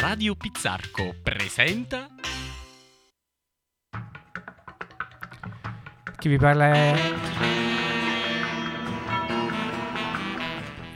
[0.00, 2.06] Radio Pizzarco presenta
[6.16, 7.12] Chi vi parla è...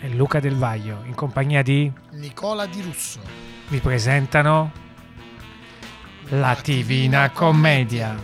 [0.00, 1.92] è Luca Del Vaglio, in compagnia di...
[2.12, 3.20] Nicola Di Russo.
[3.68, 4.72] vi presentano
[6.30, 8.16] La Divina Commedia.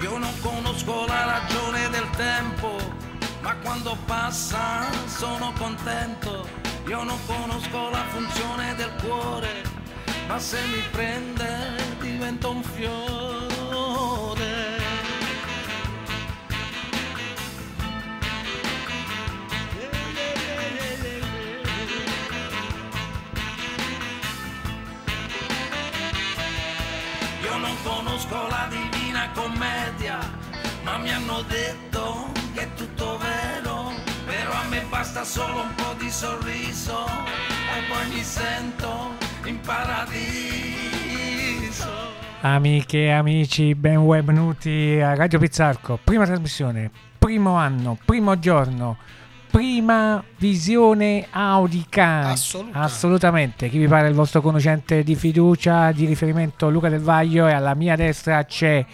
[0.00, 2.76] Io non conosco la ragione del tempo,
[3.40, 6.67] ma quando passa sono contento.
[6.88, 9.62] Io non conosco la funzione del cuore,
[10.26, 14.46] ma se mi prende divento un fiore.
[27.42, 30.18] Io non conosco la divina commedia,
[30.84, 33.17] ma mi hanno detto che tutto
[34.68, 40.16] me basta solo un po' di sorriso e poi mi sento in paradiso.
[42.42, 45.98] Amiche e amici, benvenuti a Radio Pizzarco.
[46.02, 48.98] Prima trasmissione, primo anno, primo giorno,
[49.50, 52.28] prima visione audica.
[52.28, 52.78] Assoluta.
[52.78, 53.68] Assolutamente.
[53.70, 57.52] Chi vi parla è il vostro conoscente di fiducia, di riferimento Luca Del Vaglio e
[57.52, 58.84] alla mia destra c'è,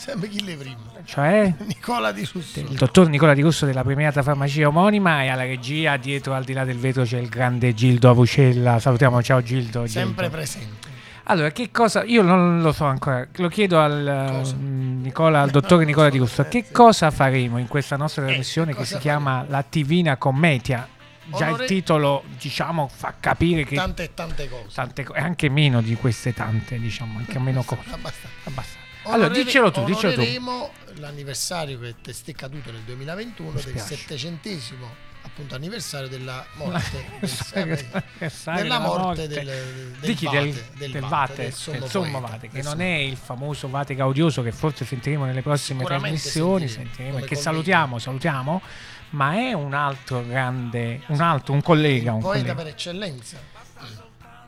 [0.00, 0.76] Sempre chi le prima.
[1.04, 2.58] cioè Nicola Di Russo.
[2.60, 6.54] il dottor Nicola Di Russo della premiata farmacia omonima e alla regia dietro al di
[6.54, 8.78] là del vetro c'è il grande Gildo Avucella.
[8.78, 9.86] Salutiamo, ciao Gildo.
[9.86, 10.30] Sempre Gildo.
[10.30, 10.88] presente.
[11.24, 12.02] Allora, che cosa?
[12.04, 16.44] Io non lo so ancora, lo chiedo al mm, Nicola, al dottore Nicola Di Russo.
[16.48, 20.88] Che cosa faremo in questa nostra Eh, trasmissione che cosa si chiama La Divina Commedia?
[21.26, 24.64] Già Onore- il titolo, diciamo, fa capire che Tante e tante cose.
[24.74, 27.82] tante e anche meno di queste tante, diciamo, anche meno cose.
[27.90, 28.28] Abbastanza.
[28.44, 28.79] Abbastanza.
[29.04, 30.70] Allora, diccelo tu, diccelo tu.
[30.96, 37.04] l'anniversario che è caduto nel 2021 Mi del settecentesimo appunto anniversario della morte
[37.52, 37.86] del,
[38.56, 40.24] della morte del, Di del chi?
[40.24, 43.16] Vate, Del, del del Vate, del sommo del sommo Vate, che del non è il
[43.16, 47.40] famoso Vate gaudioso che forse sentiremo nelle prossime trasmissioni, sentiremo, e che convegno.
[47.40, 48.62] salutiamo, salutiamo,
[49.10, 52.54] ma è un altro grande, un altro, un collega, un poeta collega.
[52.54, 53.38] per eccellenza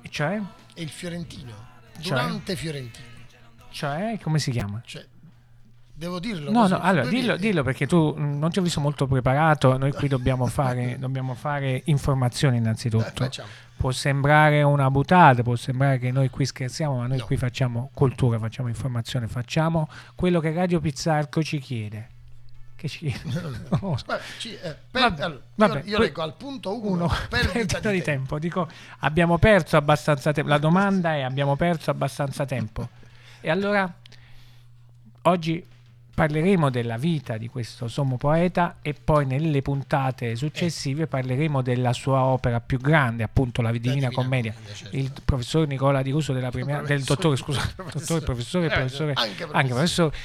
[0.08, 0.40] Cioè?
[0.74, 2.02] è il fiorentino Cioè?
[2.02, 3.10] Durante Fiorentino
[3.72, 4.80] Cioè, come si chiama?
[4.84, 5.04] cioè
[5.94, 9.06] devo dirlo No, no, allora dillo, dillo perché tu mm, non ti ho visto molto
[9.06, 13.10] preparato, noi qui dobbiamo fare, dobbiamo fare informazioni Eh, innanzitutto.
[13.24, 13.48] facciamo.
[13.76, 17.24] Può sembrare una butata, può sembrare che noi qui scherziamo, ma noi No.
[17.26, 22.08] qui facciamo cultura, facciamo informazione, facciamo quello che Radio Pizzarco ci chiede.
[22.76, 23.40] Che ci chiede?
[23.40, 23.50] Non
[23.80, 24.04] lo so.
[24.06, 27.78] Vabbè, ci- eh, per- Vabbè, allora, vabbè, io, io leggo al punto 1 Uno, perdita,
[27.90, 28.02] di, tempo.
[28.02, 28.38] tempo.
[28.38, 28.68] Dico,
[29.00, 30.48] abbiamo perso abbastanza tempo.
[30.50, 32.88] La domanda è: abbiamo perso abbastanza tempo?
[33.42, 33.92] E allora,
[35.22, 35.64] oggi
[36.14, 42.22] parleremo della vita di questo sommo poeta e poi nelle puntate successive parleremo della sua
[42.22, 44.52] opera più grande, appunto la Divina, Divina Commedia.
[44.52, 44.96] Commedia, certo.
[44.96, 47.98] Il professor Nicola Di Russo della prima, del Professore, dottore, scusa, professore.
[47.98, 50.16] dottore, professore, Eh, professore, anche anche professore.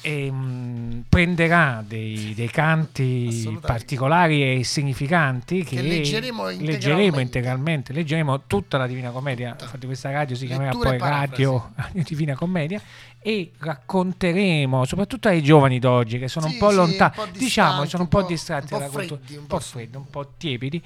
[0.00, 7.20] Professore, ehm, prenderà dei, dei canti particolari e significanti che, Che leggeremo leggeremo integralmente.
[7.20, 11.42] integralmente, leggeremo tutta la Divina Commedia, infatti questa radio si chiamerà Letture poi e parafrasi.
[11.42, 11.72] radio,
[12.08, 12.80] Divina Commedia
[13.22, 18.02] e racconteremo soprattutto ai giovani d'oggi che sono Sì, un po' sì, lontani, diciamo, sono
[18.04, 20.82] un po' distratti un po' dalla cultura, freddi, un po' freddi, un po' tiepidi,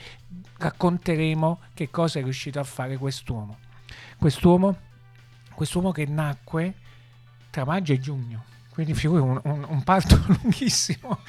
[0.59, 3.59] racconteremo che cosa è riuscito a fare quest'uomo.
[4.19, 4.77] Quest'uomo,
[5.55, 6.75] quest'uomo che nacque
[7.51, 8.45] tra maggio e giugno.
[8.75, 11.21] Quindi figuri un, un- un parto lunghissimo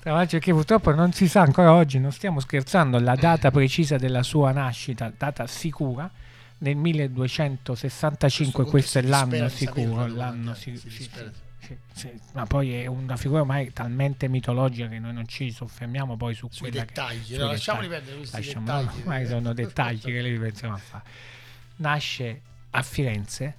[0.00, 3.98] tra maggio che purtroppo non si sa ancora oggi, non stiamo scherzando, la data precisa
[3.98, 6.10] della sua nascita, data sicura,
[6.58, 11.30] nel 1265, punto questo è si l'anno sicuro, l'anno si si- dispera.
[11.92, 16.34] sì, ma poi è una figura ormai talmente mitologica che noi non ci soffermiamo poi
[16.34, 20.20] su che- dettagli sui no, lasciamoli perdere questi Lasciamo, dettagli no, ormai sono dettagli che
[20.22, 21.04] noi pensiamo a fare.
[21.76, 22.40] Nasce
[22.70, 23.54] a Firenze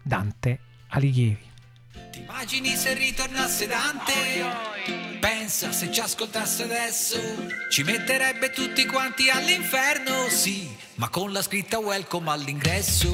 [0.00, 0.58] Dante
[0.88, 1.48] Alighieri.
[1.92, 4.12] Ti immagini se ritornasse Dante?
[5.18, 7.18] Pensa se ci ascoltasse adesso,
[7.68, 13.10] ci metterebbe tutti quanti all'inferno, sì, ma con la scritta welcome all'ingresso.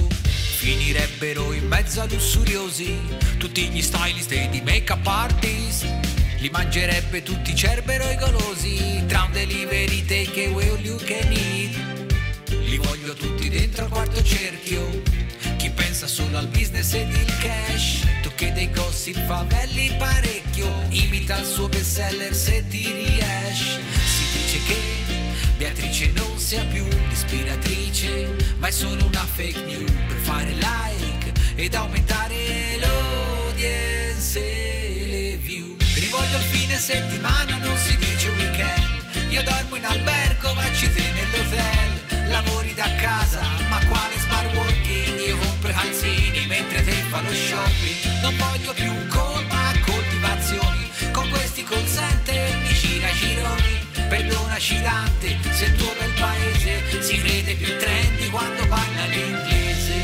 [0.58, 2.98] Finirebbero in mezzo a lussuriosi
[3.38, 5.86] tutti gli stylist e di make-up artist.
[6.38, 11.74] Li mangerebbe tutti cerbero e golosi, tra un delivery take away all you can eat.
[12.50, 15.24] Li voglio tutti dentro al quarto cerchio.
[15.76, 18.00] Pensa solo al business ed il cash.
[18.22, 20.68] Tu che dei gossip favelli parecchio.
[20.88, 23.80] Imita il suo bestseller se ti riesce.
[24.04, 24.96] Si dice che
[25.56, 31.74] Beatrice non sia più l'ispiratrice, ma è solo una fake news per fare like ed
[31.74, 35.76] aumentare l'audience e le view.
[35.94, 39.30] Rivolgo il fine settimana, non si dice weekend.
[39.30, 42.28] Io dormo in albergo, ma ci sei nell'hotel.
[42.28, 43.40] Lavori da casa,
[45.56, 48.20] compro i calzini mentre te fa lo shopping.
[48.20, 50.90] Non voglio più colpa coltivazioni.
[51.12, 53.84] Con questi consente mi gira gironi.
[54.08, 59.94] Perdonaci Dante se il tuo bel paese Si crede più trendy quando parla l'inglese.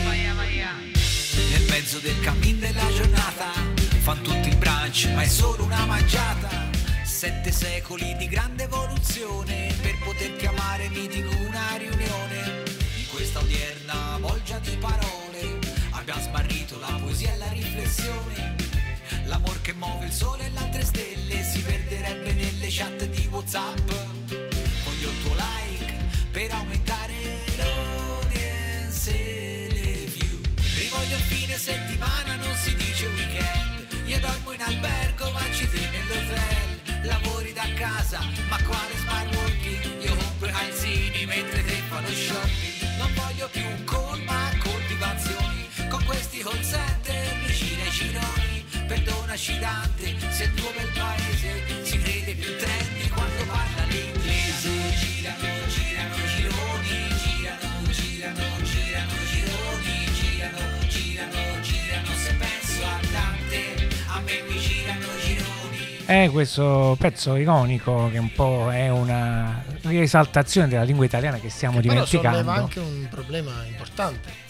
[1.50, 3.52] Nel mezzo del cammin della giornata
[4.00, 6.70] Fan tutti il brunch ma è solo una mangiata.
[7.04, 12.62] Sette secoli di grande evoluzione Per poter chiamare mi dico una riunione.
[13.12, 15.21] Questa odierna bolgia di parole
[16.32, 18.56] smarrito la poesia e la riflessione.
[19.26, 23.90] L'amor che muove il sole e le altre stelle si perderebbe nelle chat di Whatsapp.
[24.84, 25.94] Voglio il tuo like
[26.30, 27.12] per aumentare
[27.56, 30.40] l'audience e le view.
[30.76, 34.02] Rivoglio il fine settimana, non si dice weekend.
[34.06, 37.04] Io dormo in albergo, ma ci sei nell'hotel.
[37.04, 38.91] Lavori da casa, ma quale
[49.58, 54.70] Dante, se il tuo bel paese si crede più trendy quando parla l'inglese.
[55.02, 62.08] Girano, girano, gironi, girano, girano, girano, gironi, girano, girano, girano.
[62.14, 65.96] Se penso a Dante, a me mi girano gironi.
[66.04, 71.80] È questo pezzo ironico che un po' è una riesaltazione della lingua italiana che stiamo
[71.80, 72.38] Però dimenticando.
[72.38, 74.41] solleva anche un problema importante.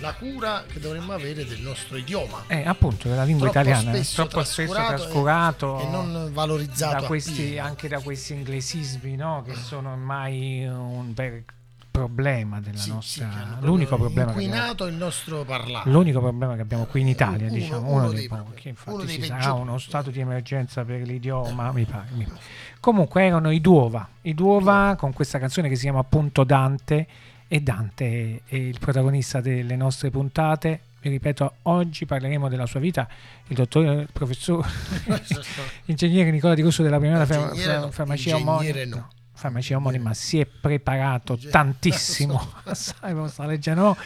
[0.00, 2.44] La cura che dovremmo avere del nostro idioma.
[2.46, 7.06] Eh, appunto, della lingua Troppo italiana spesso troppo spesso trascurato e- e non valorizzato da
[7.06, 9.42] questi, anche da questi inglesismi, no?
[9.44, 11.42] che sono ormai un vero
[11.90, 12.90] problema della Sì, sì,
[13.22, 13.26] nostra.
[13.28, 15.90] hanno l'unico problema che abbiamo, inquinato il nostro parlare.
[15.90, 18.68] l'unico problema che abbiamo qui in Italia, Uno- diciamo, uno uno, dei pochi.
[18.68, 19.60] Infatti, uno ci sarà peggiori.
[19.62, 22.38] uno stato di emergenza per l'idioma, mi pare, mi pare.
[22.78, 27.06] Comunque erano i Duova, i Duova con questa canzone che si chiama appunto Dante
[27.48, 30.80] e Dante è il protagonista delle nostre puntate.
[31.00, 33.08] Vi ripeto, oggi parleremo della sua vita.
[33.46, 34.66] Il dottore, il professor,
[35.86, 38.84] ingegnere Nicola Di Russo della prima farma- Ingegnere no, farmacia omonima.
[38.84, 39.08] no.
[39.32, 43.96] Farmacia omonima si è preparato Ingegnere- tantissimo, sai, come sta leggendo, no?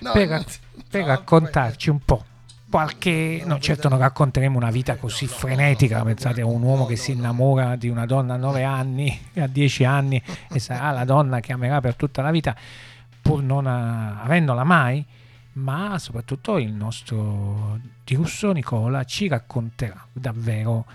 [0.00, 0.44] No, per, no,
[0.90, 2.24] per no, raccontarci un po'.
[2.70, 6.44] Qualche, No, no, certo non racconteremo una vita così no, no, frenetica, no, pensate a
[6.44, 7.18] no, un uomo no, che no, si no.
[7.18, 11.52] innamora di una donna a 9 anni, a 10 anni e sarà la donna che
[11.52, 12.54] amerà per tutta la vita,
[13.20, 15.04] pur non avendola mai,
[15.52, 20.86] ma soprattutto il nostro Di Russo Nicola ci racconterà davvero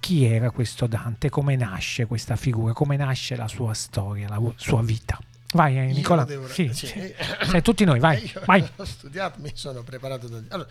[0.00, 4.82] chi era questo Dante, come nasce questa figura, come nasce la sua storia, la sua
[4.82, 5.18] vita.
[5.52, 6.86] Vai eh, Nicola, devo- sì, sì.
[6.86, 7.14] sì.
[7.42, 8.66] Sei tutti noi, vai, vai.
[8.76, 10.40] ho studiato, mi sono preparato da...
[10.48, 10.68] Allora,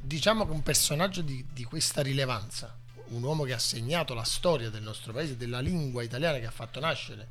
[0.00, 2.74] diciamo che un personaggio di, di questa rilevanza,
[3.08, 6.50] un uomo che ha segnato la storia del nostro paese, della lingua italiana che ha
[6.50, 7.28] fatto nascere,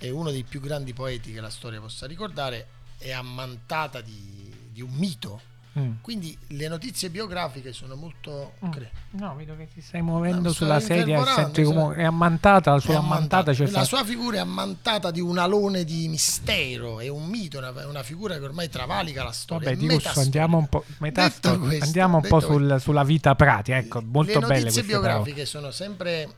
[0.00, 2.66] è uno dei più grandi poeti che la storia possa ricordare,
[2.98, 5.42] è ammantata di, di un mito.
[5.78, 5.92] Mm.
[6.00, 8.54] Quindi le notizie biografiche sono molto...
[8.64, 8.70] Mm.
[8.70, 11.98] cre- No, vedo che ti stai muovendo No, sulla sedia senti rumore.
[12.02, 16.08] È ammantata, è sull'ammantata c'è la stato- sua figura è ammantata di un alone di
[16.08, 19.68] mistero, è un mito, una, una figura che ormai travalica la storia.
[19.68, 20.40] Vabbè, è di Russo, metastorica.
[20.40, 23.76] andiamo un po', questo, andiamo un po' sul- sulla vita pratica.
[23.76, 25.06] Ecco, molto le belle notizie queste parole.
[25.08, 26.28] biografiche sono sempre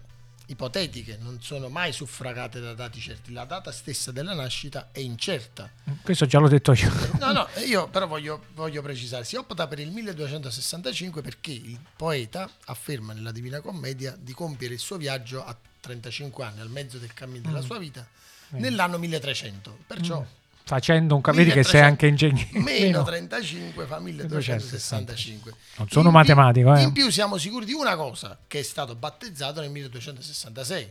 [0.52, 3.32] ipotetiche, non sono mai suffragate da dati certi.
[3.32, 5.70] La data stessa della nascita è incerta.
[6.02, 6.90] Questo già l'ho detto io.
[7.18, 12.48] No, no, io però voglio, voglio precisare, si opta per il 1265 perché il poeta
[12.66, 17.12] afferma nella Divina Commedia di compiere il suo viaggio a 35 anni, al mezzo del
[17.14, 17.52] cammino Mm.
[17.52, 18.06] della sua vita,
[18.50, 19.78] nell'anno 1300.
[19.86, 20.24] Perciò
[20.64, 22.48] Facendo un vedi che sei 1300 anche ingegnere.
[22.60, 25.52] meno 35 fa 1265.
[25.76, 26.82] Non sono In più- matematico, eh.
[26.82, 30.88] In più siamo sicuri di una cosa, che è stato battezzato nel 1266.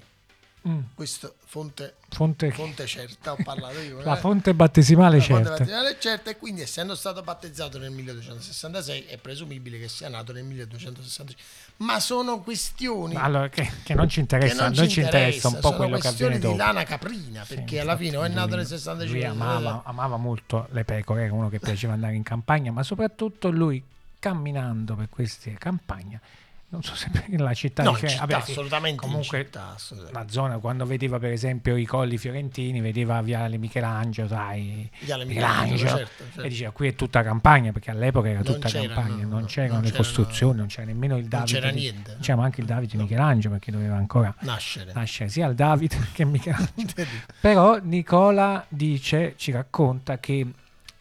[0.67, 3.99] Mm, Questo fonte, fonte- fonte certa, ho parlato io.
[4.05, 4.19] la eh.
[4.19, 5.57] fonte battesimale La fonte certa.
[5.57, 10.31] battesimale è certa e quindi essendo stato battezzato nel 1266 è presumibile che sia nato
[10.33, 11.43] nel 1265.
[11.77, 15.47] Ma sono questioni Allora, che, che non ci che interessa, a non ci ci interessa
[15.47, 16.57] un po' sono quello che avviene di dopo.
[16.57, 20.17] lana caprina, Sì, perché alla infatti fine o è nato nel 65 Lui amava, amava
[20.17, 23.83] molto le pecore, era uno che piaceva andare in campagna, ma soprattutto lui
[24.19, 26.21] camminando per queste campagne,
[26.71, 29.73] non so se la città No, di in Firenze, città, vabbè, assolutamente in comunque città,
[29.75, 30.19] assolutamente.
[30.19, 35.71] la zona quando vedeva per esempio i colli fiorentini, vedeva Viale Michelangelo, sai, Viale Michelangelo,
[35.73, 36.41] Michelangelo, certo, certo.
[36.41, 39.39] e diceva qui è tutta campagna, perché all'epoca era Non tutta c'era, campagna, no, non
[39.41, 41.53] no, c'erano non le c'erano- costruzioni, non c'era nemmeno il non Davide.
[41.59, 42.17] c'era di- niente.
[42.21, 44.93] C'era anche il Davide Michelangelo perché doveva ancora Nascere.
[44.93, 47.07] nascere sia il Davide che Michelangelo.
[47.41, 50.45] Però Nicola dice, ci racconta che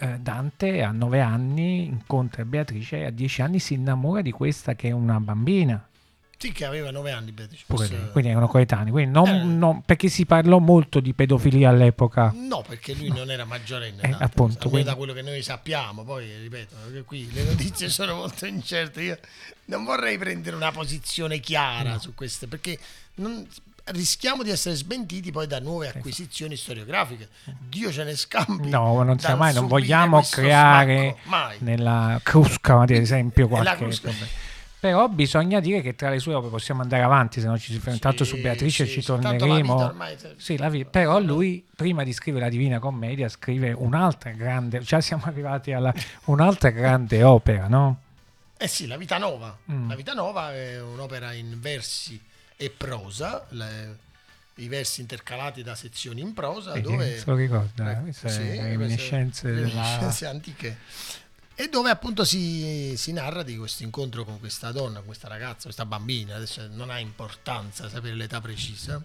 [0.00, 4.74] eh, Dante a nove anni incontra Beatrice e a dieci anni si innamora di questa
[4.74, 5.84] che è una bambina.
[6.40, 7.64] Sì, che aveva 9 anni, Beatrice.
[7.66, 8.90] Pure lei, quindi erano coetanei.
[8.90, 9.42] Quindi non- Eh.
[9.44, 12.32] non- perché si parlò molto di pedofilia all'epoca.
[12.34, 14.00] No, perché lui non era maggiorenne.
[14.00, 16.02] Eh, appunto, quindi- da quello che noi sappiamo.
[16.02, 19.02] Poi, ripeto, che qui le notizie sono molto incerte.
[19.02, 19.18] Io
[19.66, 22.78] non vorrei prendere una posizione chiara su queste, perché
[23.16, 23.46] non-
[23.86, 27.28] rischiamo di essere smentiti poi da nuove acquisizioni storiografiche.
[27.58, 28.68] Dio ce ne scampi.
[28.68, 34.48] No, non sia mai, non vogliamo creare smacco, nella Crusca, ad esempio, la qualche.
[34.80, 37.78] Però bisogna dire che tra le sue opere possiamo andare avanti, se no ci si
[37.78, 37.98] ferma.
[37.98, 39.74] Tanto su Sì, Beatrice sì, ci sì, la torneremo.
[39.74, 44.30] vita ormai- Sì, la vi- però lui prima di scrivere la Divina Commedia scrive un'altra
[44.30, 45.92] grande, già siamo arrivati alla
[46.26, 48.00] un'altra grande opera, no?
[48.56, 49.54] Eh sì, La Vita Nova.
[49.70, 49.88] Mm.
[49.90, 52.18] La Vita Nova è un'opera in versi
[52.62, 53.96] e prosa, le-
[54.56, 57.16] i versi intercalati da sezioni in prosa, Sì, dove...
[57.18, 60.76] se lo ricorda, Eh, queste sì, reminiscenze della- antiche.
[61.54, 65.86] E dove appunto si, si narra di questo incontro con questa donna, questa ragazza, questa
[65.86, 69.02] bambina, adesso non ha importanza sapere l'età precisa,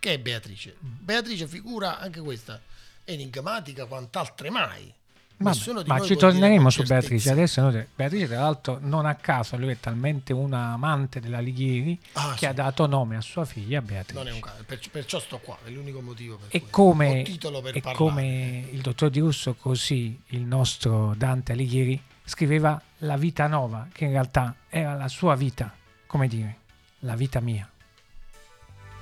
[0.00, 0.74] che è Beatrice.
[0.80, 2.60] Beatrice figura anche questa
[3.04, 4.92] enigmatica quant'altre mai.
[5.38, 5.52] Ma
[5.84, 7.30] noi ci torneremo su Beatrice.
[7.30, 11.98] Adesso noi- Beatrice, tra l'altro, non a caso, lui è talmente una amante della Lighieri
[12.14, 12.46] Ah, che sì.
[12.46, 14.14] ha dato nome a sua figlia Beatrice.
[14.18, 17.20] Non è un caso, per- perciò sto qua, è l'unico motivo per E cui come,
[17.20, 17.96] ho titolo per e parlare.
[17.98, 24.04] come il dottor Di Russo, così il nostro Dante Alighieri scriveva la vita nova, che
[24.06, 25.70] in realtà era la sua vita,
[26.06, 26.56] come dire,
[27.00, 27.68] la vita mia.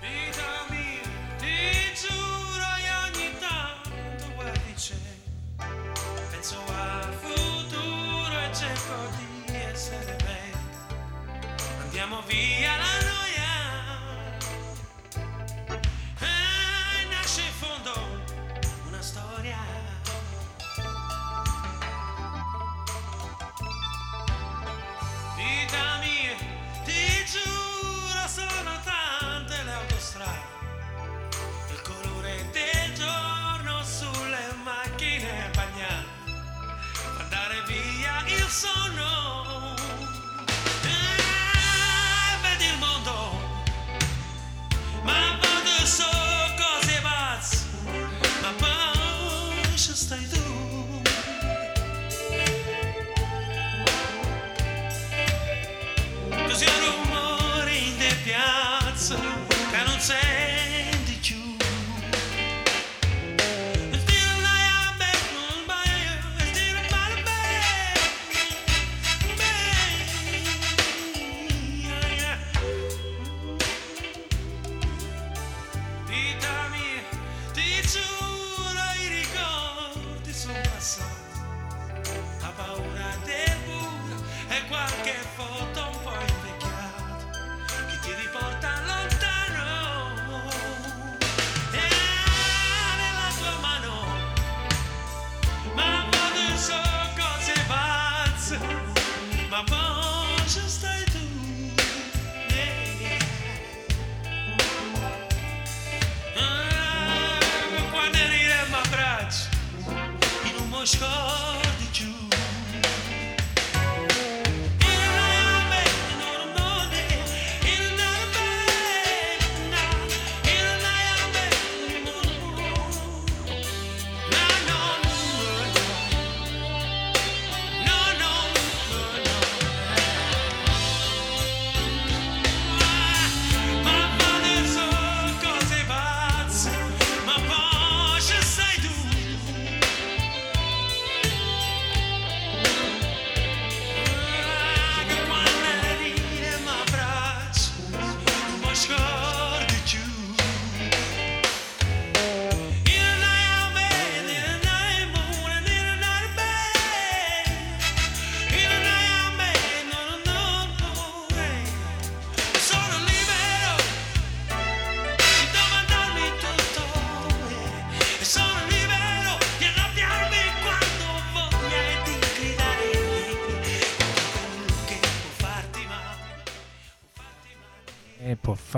[0.01, 0.34] Vita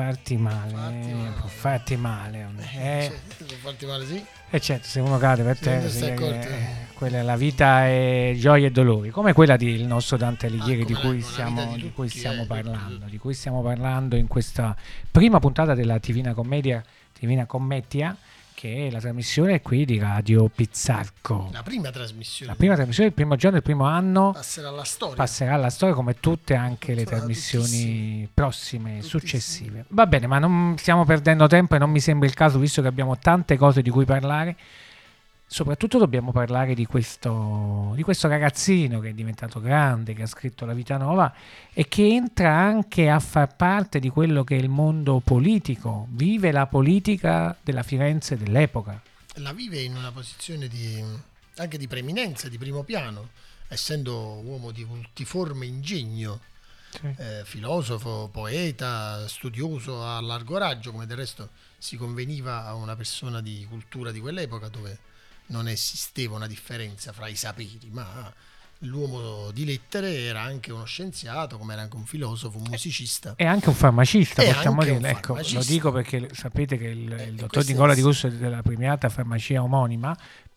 [0.07, 1.31] farti male, Farti eh, male.
[1.39, 2.47] può farti male.
[2.79, 4.25] Eh, Sì, per farti male, sì.
[4.49, 6.49] E certo, se uno cade per Sì, terra, che, accorto.
[6.49, 10.85] eh, quella la vita è gioia e dolori, come quella del nostro Dante Alighieri Ah,
[10.85, 14.77] di, cui stiamo, di di cui stiamo eh, parlando, di cui stiamo parlando in questa
[15.11, 16.83] prima puntata della Divina Commedia,
[17.19, 18.17] Divina Commedia,
[18.57, 21.51] che è la trasmissione qui di Radio Pizzarco.
[21.53, 25.15] La prima trasmissione La prima trasmissione, il primo giorno, il primo anno, passerà alla storia.
[25.15, 28.29] passerà alla storia come tutte anche le Sarà trasmissioni tuttissime.
[28.33, 29.03] prossime, Tuttissime.
[29.03, 29.85] successive.
[29.89, 32.89] Va bene, ma non stiamo perdendo tempo e non mi sembra il caso, visto che
[32.89, 34.57] abbiamo tante cose di cui parlare,
[35.47, 40.67] soprattutto dobbiamo parlare di questo, di questo ragazzino che è diventato grande, che ha scritto
[40.67, 41.33] La vita nuova
[41.73, 46.50] e che entra anche a far parte di quello che è il mondo politico, vive
[46.50, 49.00] la politica della Firenze dell'epoca.
[49.37, 51.03] La vive in una posizione di,
[51.57, 53.31] anche di preeminenza, di primo piano,
[53.69, 56.41] essendo uomo di multiforme ingegno,
[57.17, 63.41] eh, filosofo, poeta, studioso a largo raggio, come del resto si conveniva a una persona
[63.41, 64.99] di cultura di quell'epoca dove
[65.47, 68.33] non esisteva una differenza fra i saperi, ma
[68.81, 73.33] l'uomo di lettere era anche uno scienziato, come era anche un filosofo, un musicista.
[73.37, 75.09] È anche un farmacista, È possiamo dire.
[75.09, 78.05] Ecco, lo dico perché sapete che il, il Eh, dottor questo è Nicola il- Di
[78.05, 80.15] Russo della premiata farmacia omonima,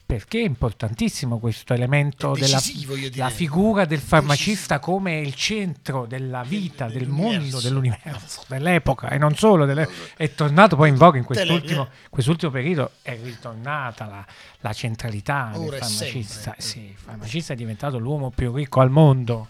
[0.09, 3.27] perché è importantissimo questo elemento della decisivo, io direi.
[3.27, 7.37] la figura del farmacista come il centro della vita, del, dell'universo.
[7.37, 9.65] mondo, dell'universo, dell'epoca e non solo.
[9.65, 9.87] delle-
[10.17, 14.25] è tornato poi in voga in quest'ultimo, quest'ultimo periodo, è ritornata la,
[14.61, 16.41] la centralità Ora del farmacista.
[16.41, 16.61] sempre.
[16.63, 19.47] Sì, il farmacista è diventato l'uomo più ricco al mondo,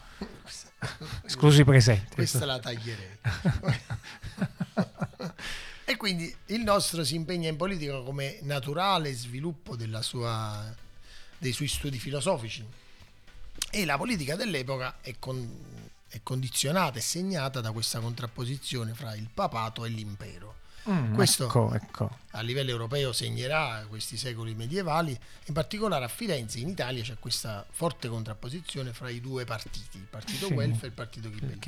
[1.25, 2.15] esclusi i presenti.
[2.15, 3.17] Questa la taglierei.
[5.89, 10.71] e quindi il nostro si impegna in politica come naturale sviluppo sua-
[11.35, 12.63] dei suoi studi filosofici.
[13.71, 19.29] E la politica dell'epoca è, con- è condizionata e segnata da questa contrapposizione fra il
[19.33, 20.57] papato e l'impero.
[20.89, 22.09] Mm, Questo- ecco, ecco.
[22.33, 27.65] A livello europeo segnerà questi secoli medievali, in particolare a Firenze, in Italia, c'è questa
[27.69, 30.53] forte contrapposizione fra i due partiti, il partito Sì.
[30.53, 31.59] Guelfo e il partito Ghibellino.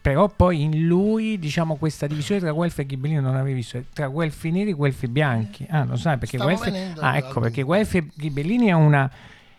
[0.00, 4.08] però poi in lui diciamo questa divisione tra Guelfi e Ghibellino non avevi visto tra
[4.08, 7.62] Guelfi neri e Guelfi bianchi ah lo sai perché venendo ah ecco perché.
[7.62, 9.10] Guelfi e Ghibellini è una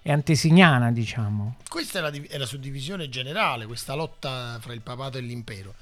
[0.01, 5.17] è antesignana diciamo Questa è la, è la suddivisione generale, questa lotta fra il papato
[5.17, 5.73] e l'impero.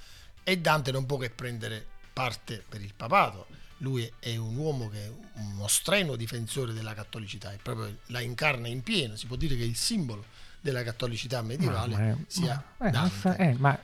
[0.46, 3.48] E Dante non può che prendere parte per il papato.
[3.79, 8.67] Lui è un uomo che è uno strenuo difensore della cattolicità e proprio la incarna
[8.67, 9.15] in pieno.
[9.17, 10.24] Si può dire che il simbolo
[10.62, 13.36] della cattolicità medievale Ma- ma- sia ma- eh, Dante.
[13.38, 13.78] eh, ma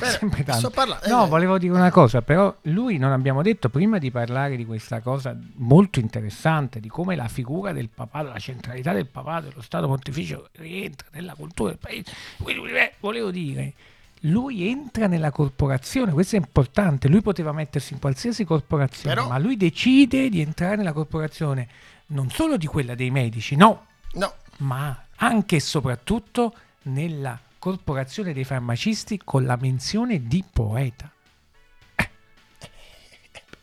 [0.00, 0.70] sto tanto.
[0.70, 4.56] parlando- no eh, volevo dire una cosa però lui non abbiamo detto prima di parlare
[4.56, 9.48] di questa cosa molto interessante di come la figura del papato la centralità del papato
[9.48, 12.10] dello stato pontificio rientra nella cultura del paese
[12.42, 13.74] Quindi, eh, volevo dire
[14.26, 19.38] lui entra nella corporazione, questo è importante, lui poteva mettersi in qualsiasi corporazione, Però- ma
[19.38, 21.68] lui decide di entrare nella corporazione
[22.06, 28.44] non solo di quella dei medici, no, No, ma anche e soprattutto nella corporazione dei
[28.44, 31.10] farmacisti con la menzione di poeta.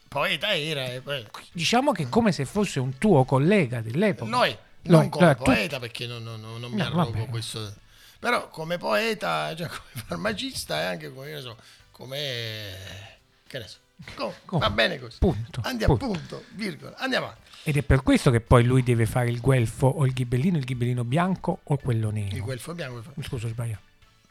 [0.07, 0.85] poeta era.
[0.85, 4.29] e poi- Diciamo che come se fosse un tuo collega dell'epoca.
[4.29, 4.49] Noi,
[4.83, 7.73] non Noi, come cioè, tu- poeta perché non, non- non- mi No, arrogo questo.
[8.21, 11.57] Però come poeta, cioè come farmacista e anche come, so,
[11.89, 12.75] come...
[13.47, 13.77] Che ne so.
[14.15, 14.61] Com- Come?
[14.61, 15.17] Va bene così.
[15.17, 16.19] Punto, Andiamo, punto.
[16.19, 16.95] punto, virgola.
[16.97, 17.49] Andiamo avanti.
[17.63, 20.65] Ed è per questo che poi lui deve fare il guelfo o il ghibellino, il
[20.65, 22.35] ghibellino bianco o quello nero.
[22.35, 23.03] Il guelfo bianco.
[23.23, 23.81] Scusa, ho sbagliato.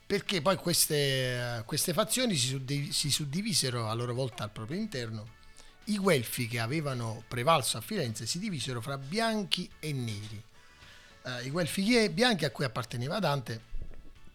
[0.06, 5.26] Perché poi queste, queste fazioni si, suddiv- si suddivisero a loro volta al proprio interno.
[5.86, 10.40] I guelfi che avevano prevalso a Firenze si divisero fra bianchi e neri.
[11.26, 13.60] Eh, I guelfi chi- bianchi a cui apparteneva Dante,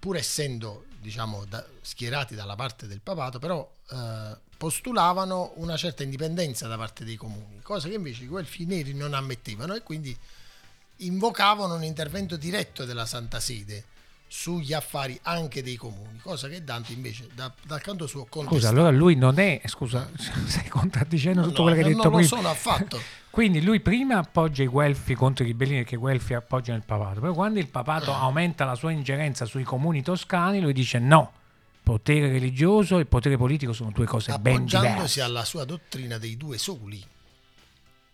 [0.05, 6.67] pur essendo diciamo, da- schierati dalla parte del papato, però eh, postulavano una certa indipendenza
[6.67, 10.15] da parte dei comuni, cosa che invece i guelfi neri non ammettevano e quindi
[10.97, 13.83] invocavano un intervento diretto della Santa Sede
[14.27, 18.73] sugli affari anche dei comuni, cosa che Dante invece da- dal canto suo Scusa, contestava.
[18.79, 20.07] allora lui non è, scusa,
[20.47, 22.41] stai contraddicendo No, tutto no, quello che hai non- detto non lo prima.
[22.41, 22.99] sono affatto.
[23.35, 27.19] Quindi lui prima appoggia i guelfi contro i ghibellini perché i guelfi appoggiano il papato,
[27.19, 31.33] poi quando il papato aumenta la sua ingerenza sui comuni toscani, lui dice no,
[31.83, 35.21] potere religioso e potere politico sono due cose ben appoggiandosi diverse.
[35.21, 37.05] alla sua dottrina dei due soli.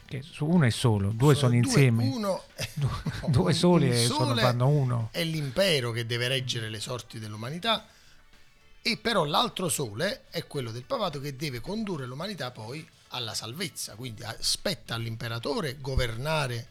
[0.07, 2.03] Che uno è solo, due sono, insieme.
[2.03, 2.41] Uno,
[3.29, 5.09] Due un- soli un e sono- sole fanno uno.
[5.11, 7.85] È l'impero che deve reggere le sorti dell'umanità
[8.81, 13.95] e però l'altro sole è quello del papato che deve condurre l'umanità poi alla salvezza.
[13.95, 16.67] Quindi aspetta all'imperatore governare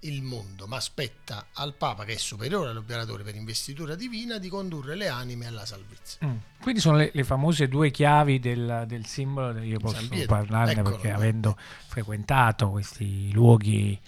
[0.00, 4.94] il mondo, ma aspetta al papa che è superiore all'imperatore per investitura divina di condurre
[4.94, 6.24] le anime alla salvezza.
[6.24, 6.36] Mm.
[6.60, 10.90] Quindi sono le, le famose due chiavi del, del simbolo, io posso parlarne eccolo.
[10.90, 13.98] perché avendo frequentato questi luoghi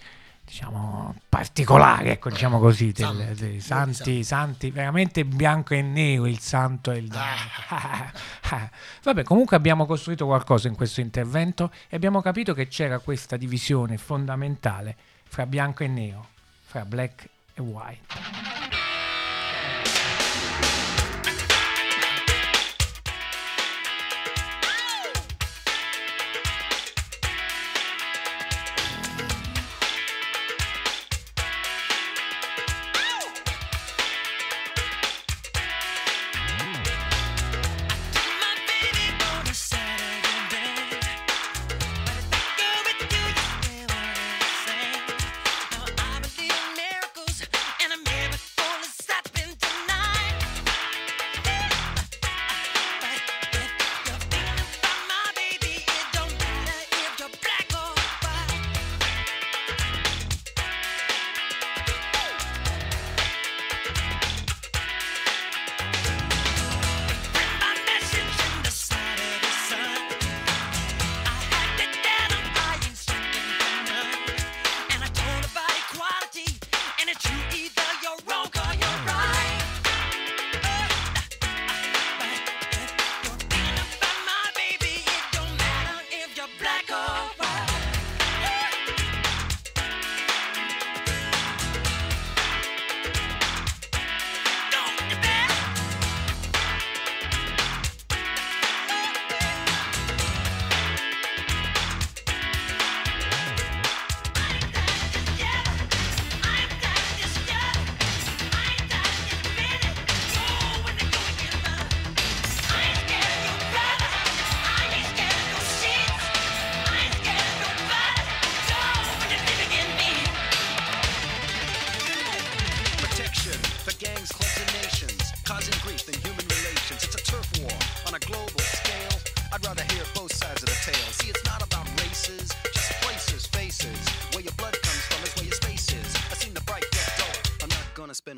[0.53, 4.23] diciamo particolari, ecco diciamo così, del- Santi, dei santi, santi.
[4.23, 7.07] santi, veramente bianco e nero il santo e il
[9.03, 13.97] Vabbè, comunque abbiamo costruito qualcosa in questo intervento e abbiamo capito che c'era questa divisione
[13.97, 16.27] fondamentale fra bianco e nero,
[16.61, 18.62] fra black e white.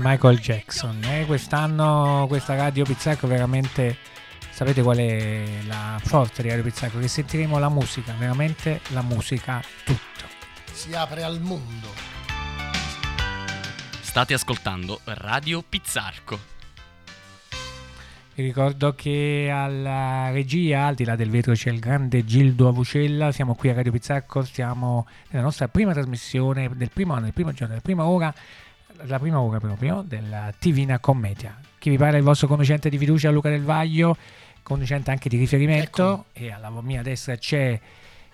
[0.00, 1.02] Michael Jackson.
[1.04, 3.96] Eh, quest'anno questa Radio Pizzacco veramente
[4.50, 6.98] sapete qual è la forza di Radio Pizzacco?
[6.98, 10.26] Che sentiremo la musica, veramente la musica tutto.
[10.72, 11.88] Si apre al mondo.
[14.00, 16.56] State ascoltando Radio Pizzarco.
[18.34, 23.32] Vi ricordo che alla regia, al di là del vetro, c'è il grande Gildo Avucella.
[23.32, 27.50] Siamo qui a Radio Pizzacco, stiamo nella nostra prima trasmissione del primo anno, del primo
[27.50, 28.32] giorno, della prima ora,
[29.02, 31.58] la prima ora proprio della Divina Commedia.
[31.78, 34.16] Chi vi parla è il vostro conducente di fiducia, Luca Del Vaglio,
[34.62, 36.26] conducente anche di riferimento.
[36.32, 37.80] E alla mia destra c'è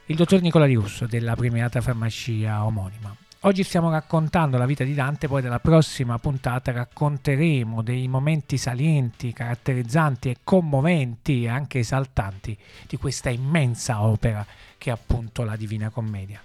[0.07, 3.14] il dottor Nicola Di Russo della premiata farmacia omonima.
[3.40, 9.35] Oggi stiamo raccontando la vita di Dante, poi nella prossima puntata racconteremo dei momenti salienti,
[9.35, 14.46] caratterizzanti e commoventi e anche esaltanti di questa immensa opera
[14.79, 16.42] che è appunto la Divina Commedia.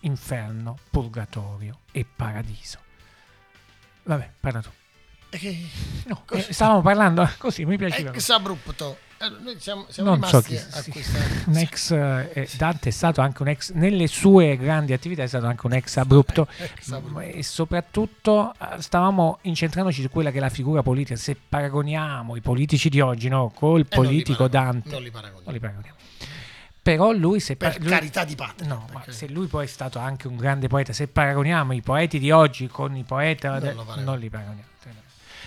[0.00, 2.78] Inferno, purgatorio e paradiso.
[4.04, 4.68] Vabbè, parla tu.
[5.30, 5.66] E che-
[6.06, 8.10] No, eh, stavamo parlando così, mi piaceva.
[8.12, 8.98] Ex abrupto.
[9.18, 10.90] Eh, noi siamo, siamo Non so rimasti chi a sì.
[10.90, 11.18] questa...
[11.46, 15.46] un ex eh, Dante è stato anche un ex nelle sue grandi attività è stato
[15.46, 17.20] anche un ex abrupto Ex abrupto.
[17.20, 22.40] e soprattutto eh, stavamo incentrandoci su quella che è la figura politica se paragoniamo i
[22.40, 25.44] politici di oggi no, col Eh, non li politico paragoni- Dante Non li paragoni.
[25.44, 25.96] non li paragoniamo
[26.82, 28.68] però lui se Per lui- carità di patria.
[28.68, 32.18] No, perché- se lui poi è stato anche un grande poeta, se paragoniamo i poeti
[32.18, 34.04] di oggi con i poeti Non de- lo paragoni.
[34.06, 34.70] non li paragoniamo.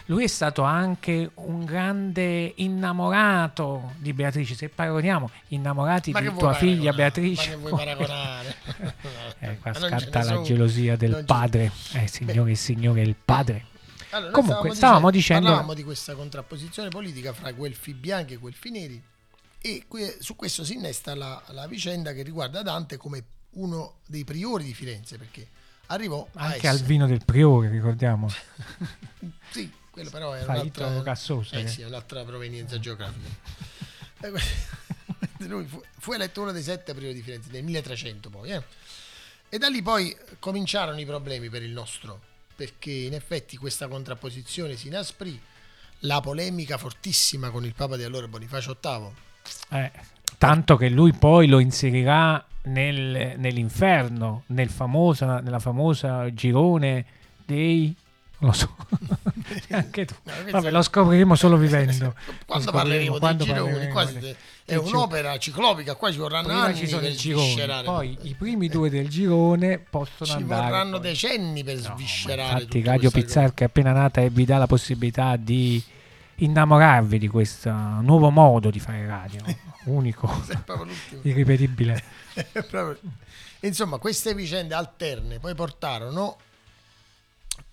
[0.07, 4.53] Lui è stato anche un grande innamorato di Beatrice.
[4.53, 6.93] Se paragoniamo innamorati Ma di tua figlia?
[6.93, 8.55] Beatrice, Ma che vuoi paragonare?
[9.39, 11.71] eh, qua scatta la gelosia del Non padre.
[11.93, 13.65] Eh, signore e signore, il padre.
[14.11, 19.01] Allora, Comunque, stavamo dicendo- Parlavamo di questa contrapposizione politica fra guelfi bianchi e guelfi neri
[19.65, 24.23] e que- su questo si innesta la, la vicenda che riguarda Dante come uno dei
[24.23, 25.47] priori di Firenze perché
[25.87, 28.29] arrivò Anche al vino del priore, ricordiamo.
[29.51, 33.27] Sì, quello però è un'altra, Cassosa, eh che- sì, è un'altra provenienza geografica.
[34.21, 34.41] E que-
[35.47, 38.51] Lui fu, fu eletto uno dei sette priori di Firenze nel 1300 poi.
[38.51, 38.63] eh.
[39.49, 42.19] E da lì poi cominciarono i problemi per il nostro,
[42.55, 45.39] perché in effetti questa contrapposizione si inasprì,
[45.99, 49.23] la polemica fortissima con il Papa di allora Bonifacio VIII.
[49.69, 49.91] Eh,
[50.37, 57.05] tanto che lui poi lo inserirà nel- nell'inferno, nel famosa, nella famosa girone
[57.45, 57.95] dei...
[58.37, 58.75] Non lo so,
[59.71, 60.13] anche tu.
[60.51, 62.13] Vabbè, lo scopriremo solo vivendo.
[62.45, 66.17] Quando parleremo scopriremo dei quando gironi, parleremo qua dei- siete- è un'opera ciclopica, qua ci
[66.17, 70.31] vorranno Prima anni ci sono per sviscerare poi i primi due del girone possono ci
[70.33, 70.69] andare.
[70.69, 71.07] vorranno poi.
[71.07, 73.21] decenni per No, sviscerare infatti Radio cosa.
[73.23, 75.81] Pizzarca è appena nata e vi dà la possibilità di
[76.37, 79.41] innamorarvi di questo nuovo modo di fare radio,
[79.85, 80.29] unico,
[81.21, 82.03] irripetibile.
[83.61, 86.37] Insomma, queste vicende alterne poi portarono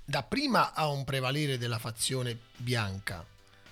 [0.04, 3.24] dapprima a un prevalere della fazione bianca,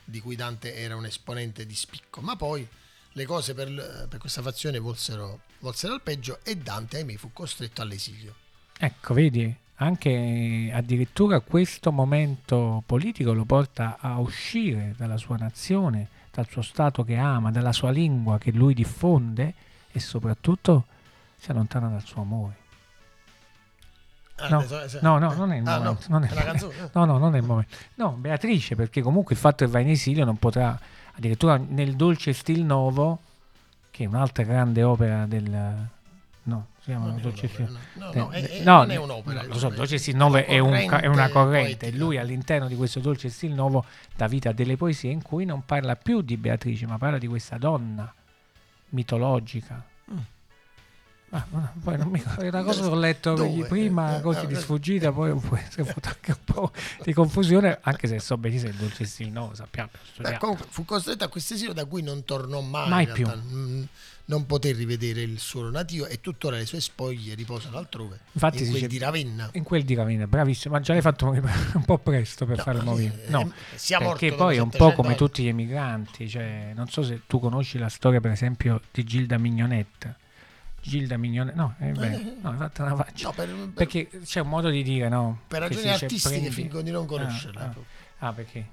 [0.05, 2.67] di cui Dante era un esponente di spicco, ma poi
[3.13, 7.83] le cose per, per questa fazione volsero, volsero al peggio e Dante, ahimè, fu costretto
[7.83, 8.35] all'esilio.
[8.79, 16.47] Ecco, vedi, anche addirittura questo momento politico lo porta a uscire dalla sua nazione, dal
[16.49, 19.55] suo stato che ama, dalla sua lingua che lui diffonde
[19.91, 20.85] e soprattutto
[21.39, 22.57] si allontana dal suo amore.
[24.37, 24.65] Ah, No,
[25.01, 26.05] no, no, non è il Ah, momento.
[26.09, 26.75] no, non è è canzone.
[26.93, 27.77] No, no, non è il momento.
[27.95, 30.79] No, Beatrice, perché comunque il fatto che va in esilio non potrà,
[31.15, 33.19] addirittura nel Dolce Stil Novo,
[33.91, 35.89] che è un'altra grande opera del...
[36.43, 39.03] No, chiama Non è Dolce un'opera, no, no, no, è- è- No, non è no,
[39.03, 41.97] un'opera, no, lo so, è Dolce Stil Novo è, un ca- è una corrente poetica.
[42.05, 43.85] Lui all'interno di questo Dolce Stil Novo
[44.17, 47.27] dà vita a delle poesie in cui non parla più di Beatrice, ma parla di
[47.27, 48.13] questa donna
[48.91, 49.85] mitologica.
[50.13, 50.19] Mm.
[51.33, 53.67] Ah, no, poi non mi una cosa che ho letto Dove?
[53.67, 56.73] prima Eh, così eh, di eh, sfuggita, poi può essere avuto anche un po'
[57.05, 61.55] di confusione, anche se so benissimo il Dolce Stil sappiamo, Beh, fu costretto a questo
[61.55, 63.29] esilio da cui non tornò mai, Mai più.
[63.29, 63.83] Mm,
[64.31, 68.71] non poté rivedere il suolo nativo e tuttora le sue spoglie riposano altrove Infatti in
[68.71, 72.47] quel di Ravenna In quel di Ravenna, bravissimo, ma già l'hai fatto un po' presto
[72.47, 73.25] per No, farlo eh, morire.
[73.27, 73.55] eh, No, morto
[73.99, 75.17] perché poi è un po' 700 come anni.
[75.17, 79.37] tutti gli emigranti, cioè, non so se tu conosci la storia per esempio di Gilda
[79.37, 80.17] Mignonetta.
[80.81, 83.27] Gilda Mignonetta, no, è vero, no, hai fatto una faccia.
[83.27, 85.41] No, per, per- Perché c'è un modo di dire, no?
[85.49, 87.65] per ragioni artistiche prendi- fingo di non conoscerla Ah,
[88.19, 88.29] ah.
[88.29, 88.67] Ah, perché?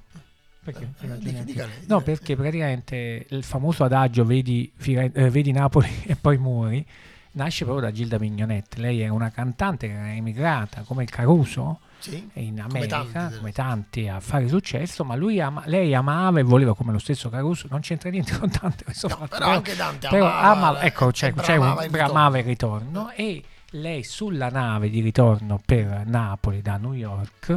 [0.71, 0.89] Perché?
[0.99, 5.87] Eh, dica- dica lei, no, perché praticamente il famoso adagio vedi, Fire- eh, vedi Napoli
[6.05, 6.85] e poi muori
[7.31, 8.81] nasce proprio da Gilda Mignonette.
[8.81, 12.27] Lei è una cantante che era emigrata come il Caruso Sì?
[12.33, 16.43] in Come America, tanti come tanti, a fare successo, ma lui ama- lei amava e
[16.43, 19.75] voleva come lo stesso Caruso, non c'entra niente con Dante questo No, fatto, però anche
[19.75, 23.11] Dante però amava, amava- eh, ecco, c'è, c'è bramava un il bramava il ritorno.
[23.15, 27.55] e lei sulla nave di ritorno per Napoli da New York,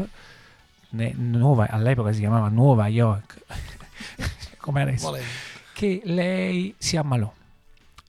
[0.90, 3.40] nuova- all'epoca si chiamava Nuova York,
[4.59, 5.29] come adesso, Volendo.
[5.72, 7.33] che lei si ammalò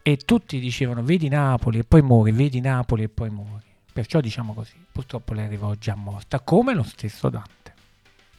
[0.04, 3.63] e tutti dicevano vedi Napoli e poi muori, vedi Napoli e poi muori.
[3.94, 7.74] Perciò diciamo così, purtroppo lei arrivò già morta, come lo stesso Dante.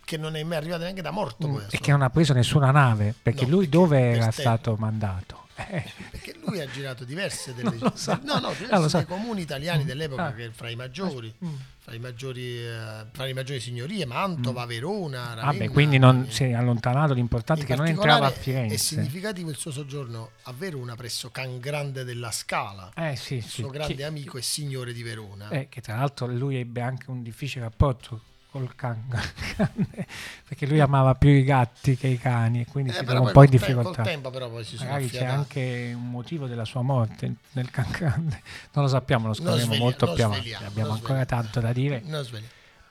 [0.04, 1.46] Che non è mai arrivato neanche da morto.
[1.46, 4.76] Mm, e che non ha preso nessuna nave, perché No, lui perché dove era stato
[4.78, 5.41] mandato?
[5.68, 8.18] Eh, Perché lui ha girato diverse delle so.
[8.24, 9.04] no, no, Ah, so.
[9.06, 10.32] comuni italiani dell'epoca Ah.
[10.34, 11.54] che fra i maggiori, mm.
[11.78, 15.44] fra i maggiori, eh, fra le maggiori signorie, Mantova, Verona, Ravenna.
[15.52, 18.68] Vabbè, quindi non eh, si è allontanato l'importante è che non entrava a particolare È
[18.68, 18.84] Firenze.
[18.94, 23.48] significativo il suo soggiorno a Verona presso Can Grande della Scala, Eh sì, sì.
[23.62, 25.48] suo grande Chi- amico e signore di Verona.
[25.50, 29.02] eh, che tra l'altro lui ebbe anche un difficile rapporto col can,
[30.46, 33.32] perché lui amava più i gatti che i cani e quindi Eh, si trova un
[33.32, 34.02] po' in col te- difficoltà.
[34.02, 37.86] Col tempo però poi si Magari c'è anche un motivo della sua morte nel can
[37.90, 40.52] grande, non lo sappiamo, lo scopriremo sveglia- molto più avanti.
[40.52, 42.02] Abbiamo ancora tanto da dire.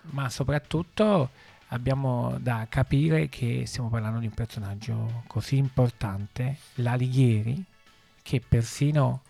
[0.09, 1.29] Ma soprattutto
[1.67, 7.63] abbiamo da capire che stiamo parlando di un personaggio così importante, l'Alighieri,
[8.23, 9.21] che persino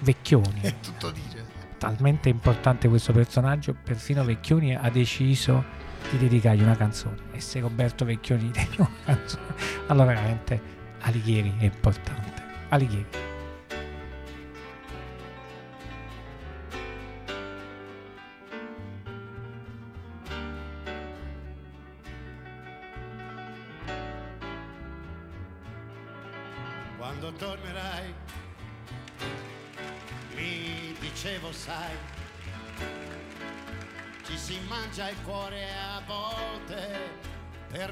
[0.00, 1.49] Vecchioni, È tutto dire.
[1.80, 5.64] Talmente importante questo personaggio, persino Vecchioni ha deciso
[6.10, 7.16] di dedicargli una canzone.
[7.32, 9.54] E se Roberto Vecchioni dedica una canzone,
[9.86, 10.60] allora veramente
[11.00, 12.42] Alighieri è importante.
[12.68, 13.29] Alighieri.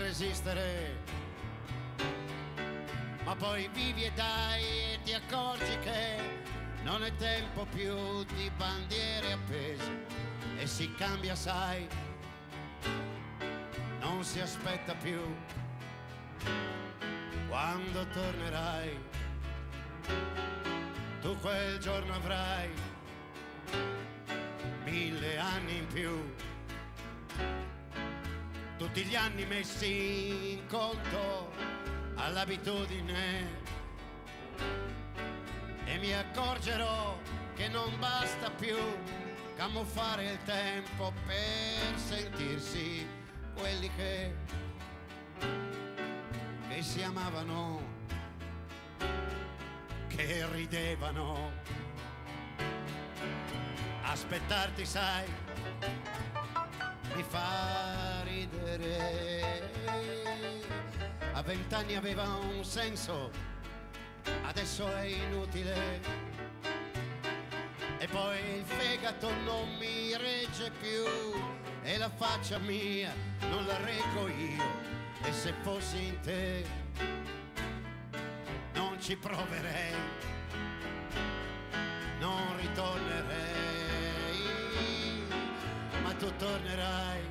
[0.08, 0.96] Resistere,
[3.24, 6.16] ma poi vivi e dai e ti accorgi che
[6.82, 10.06] non è tempo più di bandiere appese.
[10.56, 11.86] E si cambia sai,
[14.00, 15.20] non si aspetta più.
[17.46, 18.98] Quando tornerai,
[21.20, 22.70] tu quel giorno avrai
[24.84, 26.34] mille anni in più,
[28.78, 31.52] tutti gli anni messi in conto
[32.14, 33.66] all'abitudine
[35.84, 37.18] e mi accorgerò
[37.56, 38.76] che non basta più
[39.56, 43.06] camuffare il tempo per sentirsi
[43.54, 44.34] quelli che
[46.78, 47.82] che si amavano,
[50.06, 51.50] che ridevano.
[54.02, 55.26] Aspettarti, sai,
[57.16, 59.70] mi fa ridere.
[61.32, 63.30] A vent'anni aveva un senso,
[64.44, 66.26] adesso è inutile.
[67.98, 71.04] E poi il fegato non mi regge più
[71.82, 73.12] e la faccia mia
[73.50, 74.86] non la reggo io.
[75.24, 76.64] E se fossi in te
[78.74, 79.94] non ci proverei,
[82.20, 83.56] non ritornerei,
[86.02, 87.28] ma tu tornerai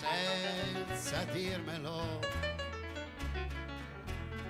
[0.00, 2.20] senza dirmelo.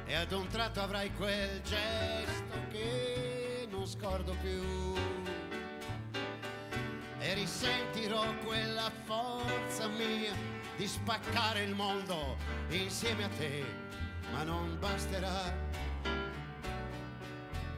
[0.06, 4.94] E ad un tratto avrai quel gesto che non scordo più
[7.18, 10.34] e risentirò quella forza mia
[10.76, 12.36] di spaccare il mondo
[12.70, 13.64] insieme a te,
[14.32, 15.54] ma non basterà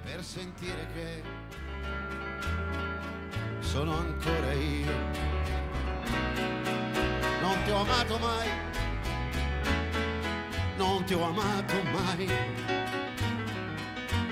[0.04, 1.22] per sentire che
[3.61, 5.52] sono ancora io.
[7.42, 8.48] Non ti ho amato mai,
[10.76, 12.31] non ti ho amato mai,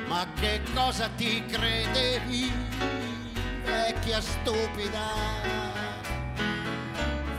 [0.06, 2.52] ma che cosa ti credevi,
[3.64, 5.08] vecchia stupida?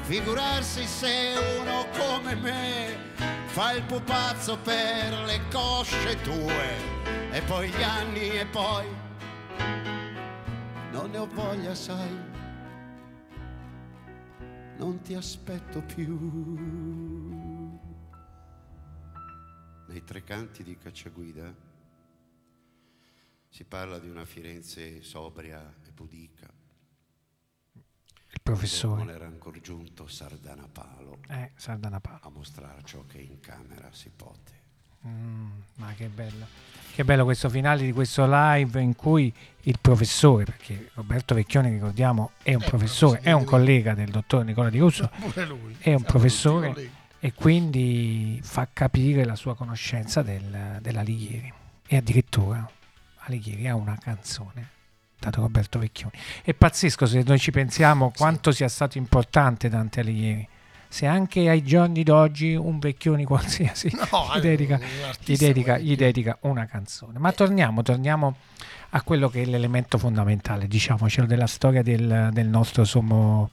[0.01, 2.97] Figurarsi se uno come me
[3.45, 6.99] fa il pupazzo per le cosce tue.
[7.31, 8.85] E poi gli anni e poi?
[10.91, 12.29] Non ne ho voglia, sai,
[14.81, 16.17] non ti aspetto più.
[19.87, 21.53] Nei tre canti di Cacciaguida
[23.47, 26.51] si parla di una Firenze sobria e pudica.
[27.73, 29.03] Il professore.
[29.03, 32.19] Non era ancora giunto Sardanapalo Eh, Sardanapalo.
[32.23, 34.60] a mostrare ciò che in camera si pote.
[35.07, 36.45] Mm, ma che bello.
[36.93, 42.31] Che bello questo finale di questo live in cui il professore, perché Roberto Vecchioni, ricordiamo,
[42.43, 45.09] è un È professore, è un collega del dottor Nicola Di Russo
[45.47, 45.75] lui.
[45.79, 46.89] È un professore.
[47.19, 51.53] e quindi fa capire la sua conoscenza del- dell'Alighieri.
[51.87, 52.69] E addirittura
[53.19, 54.67] Alighieri ha una canzone
[55.17, 56.13] dato Roberto Vecchioni.
[56.43, 60.47] È pazzesco se noi ci pensiamo quanto sia stato importante Dante Alighieri.
[60.93, 64.77] Se anche ai giorni d'oggi un Vecchioni qualsiasi No, gli dedica,
[65.23, 67.17] gli dedica- gli dedica una canzone.
[67.17, 68.35] Ma torniamo, torniamo
[68.89, 73.51] a quello che è l'elemento fondamentale, diciamocelo, della storia del, del nostro sommo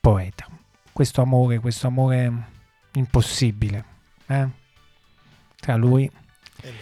[0.00, 0.48] poeta.
[0.92, 2.32] Questo amore, questo amore
[2.94, 3.84] impossibile
[4.26, 4.48] eh?
[5.60, 6.10] tra lui
[6.60, 6.74] E lei?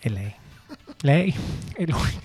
[0.00, 0.34] e lei.
[1.02, 1.34] Lei
[1.74, 2.18] e lui.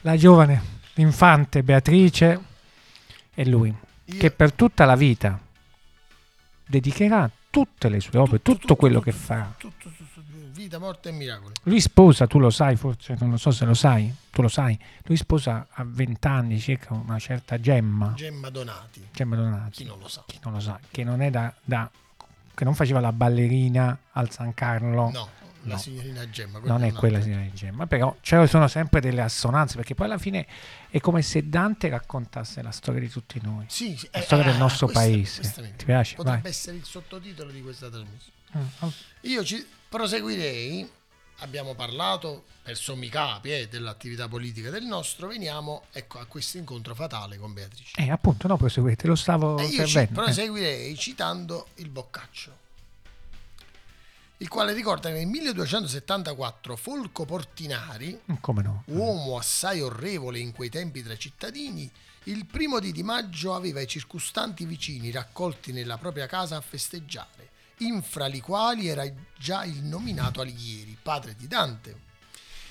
[0.00, 0.60] La giovane,
[0.94, 2.40] l'infante Beatrice
[3.32, 3.72] e lui,
[4.06, 5.38] Io- che per tutta la vita
[6.68, 9.52] dedicherà tutte le sue opere, tutto, quello che farà.
[9.56, 11.54] tutto, tutto, tutto, vita, morte e miracoli.
[11.62, 14.78] Lui sposa, tu lo sai, forse non lo so se lo sai, tu lo sai,
[15.04, 19.08] lui sposa a 20 anni circa una certa Gemma, Gemma Donati.
[19.12, 20.22] Gemma Donati, Chi non lo sa?
[20.26, 21.90] chi non lo sa, che non è da, da-
[22.54, 25.28] che non faceva la ballerina al San Carlo, No,
[25.62, 25.78] la No.
[25.80, 26.58] signorina Gemma.
[26.60, 30.18] non è quella signora di Gemma, però ci sono sempre delle assonanze, perché poi alla
[30.18, 30.46] fine
[30.90, 34.44] è come se Dante raccontasse la storia di tutti noi, Sì, sì, la eh, storia
[34.44, 35.40] del ah, nostro questa- paese.
[35.40, 36.14] questa Ti piace?
[36.16, 36.50] Potrebbe Vai.
[36.50, 38.36] essere il sottotitolo di questa trasmissione.
[38.56, 38.88] Mm,
[39.22, 40.90] Io ci proseguirei.
[41.42, 45.28] Abbiamo parlato per sommi capi eh, dell'attività politica del nostro.
[45.28, 47.92] Veniamo ecco, a questo incontro fatale con Beatrice.
[47.96, 50.08] Eh, appunto, no, proseguite, lo stavo E io ci eh.
[50.08, 52.50] proseguirei citando il Boccaccio,
[54.38, 58.82] il quale ricorda che nel 1274 Folco Portinari, Mm, no?
[58.86, 61.90] uomo assai orrevole in quei tempi tra i cittadini,
[62.24, 67.50] il primo di, di maggio aveva i circostanti vicini raccolti nella propria casa a festeggiare,
[67.78, 69.04] infra li quali era
[69.36, 72.06] già il nominato Alighieri, padre di Dante,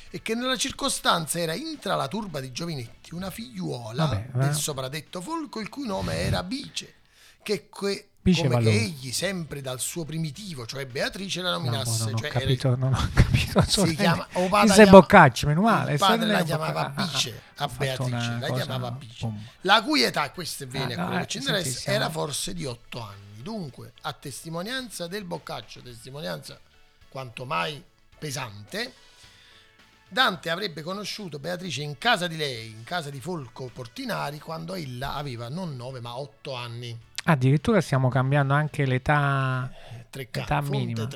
[0.10, 5.20] e che nella circostanza era intra la turba di giovinetti una figliuola Vabbè, del sopradetto
[5.20, 6.96] Folco, il cui nome era Bice,
[7.44, 8.84] che que- Bice come che Valore.
[8.84, 12.04] egli sempre dal suo primitivo, cioè Beatrice, la No, nominasse.
[12.06, 13.62] non ho cioè era- capito, non ho capito.
[13.68, 15.94] si chiama o Il padre Se chiama- Boccacci, meno male.
[15.94, 19.32] il padre la chiamava Bocca- ah, ah, Bice ha a Beatrice, la chiamava Bice.
[19.62, 22.66] La cui età, questo è bene Ah, quello ah, che ci interessa, era forse di
[22.66, 23.42] otto anni.
[23.42, 26.60] Dunque, a testimonianza del Boccaccio, testimonianza
[27.08, 27.82] quanto mai
[28.20, 28.94] pesante,
[30.10, 35.16] Dante avrebbe conosciuto Beatrice in casa di lei, in casa di Folco Portinari, quando ella
[35.16, 36.98] aveva non nove ma otto anni.
[37.30, 39.70] Addirittura stiamo cambiando anche l'età,
[40.12, 41.08] l'età cani, fonte minima.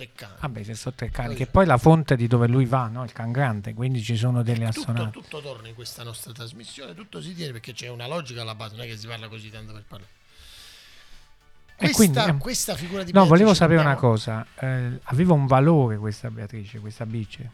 [0.42, 3.04] Vabbè, se sono tre cani, Poi- che poi la fonte di dove lui va, no?
[3.06, 5.12] il can grande, quindi ci sono delle Tutto, assonanze.
[5.12, 8.76] tutto torna in questa nostra trasmissione, tutto si tiene perché c'è una logica alla base,
[8.76, 10.12] non è che si parla così tanto per parlare.
[11.78, 14.46] E Questa, quindi, eh, questa figura di No, volevo sapere una cosa.
[14.60, 17.50] eh, aveva un valore questa Beatrice, questa bice.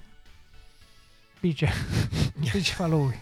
[1.39, 1.72] Bice,
[2.36, 3.18] bice valori.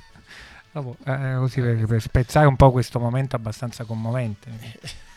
[0.72, 4.50] Dopo, eh, così per, per spezzare un po' questo momento abbastanza commovente,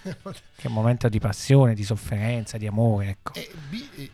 [0.03, 3.35] che è un momento di passione, di sofferenza, di amore, ecco.
[3.35, 3.51] E
[3.97, 4.11] e-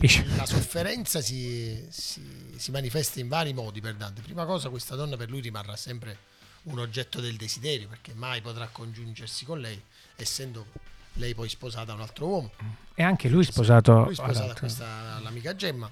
[0.00, 0.24] Bice.
[0.36, 4.20] la sofferenza si, si- si manifesta in vari modi per Dante.
[4.20, 6.18] Prima cosa, questa donna per lui rimarrà sempre
[6.64, 9.80] un oggetto del desiderio perché mai potrà congiungersi con lei,
[10.16, 10.66] essendo
[11.14, 12.52] lei poi sposata da un altro uomo.
[12.94, 15.90] E anche lui sposato, Lui sposato a questa l'amica Gemma.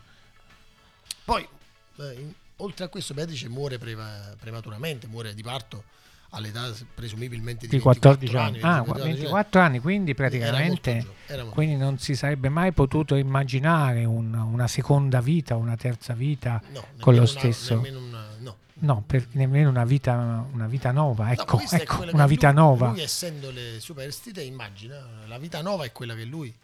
[1.24, 1.48] Poi,
[1.96, 5.84] eh, in- oltre a questo, Beatrice muore preva- prematuramente, muore di parto
[6.30, 8.52] all'età presumibilmente di, di 14 anni.
[8.60, 12.14] 24 Ah, 24 24 anni, quindi Era molto praticamente giovane, era molto quindi non si
[12.16, 17.78] sarebbe mai potuto immaginare un- una seconda vita, una terza vita No, con lo stesso.
[17.78, 18.56] una- no.
[18.78, 22.48] No, per, nemmeno una vita, una vita nuova, No, ecco, è ecco, quella una vita
[22.50, 22.88] lui- nuova.
[22.90, 24.96] Lui, essendo le superstite, immagina,
[25.26, 26.54] la vita nuova è quella che lui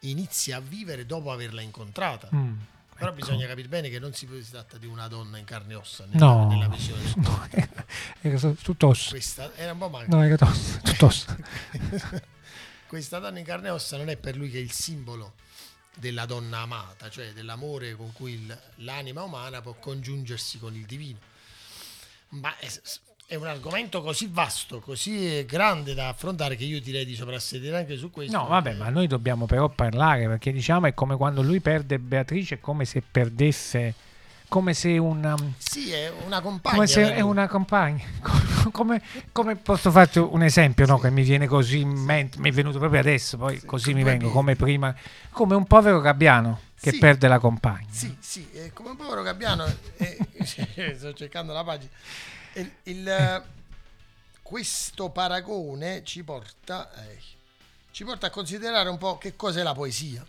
[0.00, 2.28] inizia a vivere dopo averla incontrata.
[2.34, 2.54] Mm,
[3.00, 3.20] Però ecco.
[3.20, 6.26] bisogna capire bene che non si, tratta di una donna in carne e ossa nella,
[6.26, 7.12] No, nella visione.
[7.16, 7.84] no, era,
[8.20, 9.08] era tutto osso.
[9.10, 10.14] Questa era un po' manca.
[10.14, 11.34] No, era tutto osso.
[12.86, 15.34] Questa donna in carne e ossa non è per lui che è il simbolo
[15.94, 21.18] della donna amata, cioè dell'amore con cui il- l'anima umana può congiungersi con il divino.
[22.30, 22.68] Ma è,
[23.30, 27.96] è un argomento così vasto, così grande da affrontare che io direi di soprassedere anche
[27.96, 28.36] su questo.
[28.36, 32.56] No, vabbè, ma noi dobbiamo però parlare perché diciamo è come quando lui perde Beatrice,
[32.56, 33.94] è come se perdesse,
[34.48, 36.74] come se una, Sì, è una compagna.
[36.74, 38.02] come se è una compagna.
[38.72, 39.00] Come,
[39.32, 42.78] come posso farti un esempio no, che mi viene così in mente, mi è venuto
[42.78, 44.94] proprio adesso, poi così mi vengo come prima,
[45.30, 46.98] come un povero gabbiano che Sì.
[46.98, 47.86] perde la compagna.
[47.90, 49.64] Sì, sì, è come un povero gabbiano.
[49.96, 50.18] eh,
[50.94, 51.90] sto cercando la pagina.
[52.54, 53.42] Il, il, eh,
[54.42, 57.18] questo paragone ci porta, eh,
[57.90, 60.24] ci porta a considerare un po' che cos'è la poesia.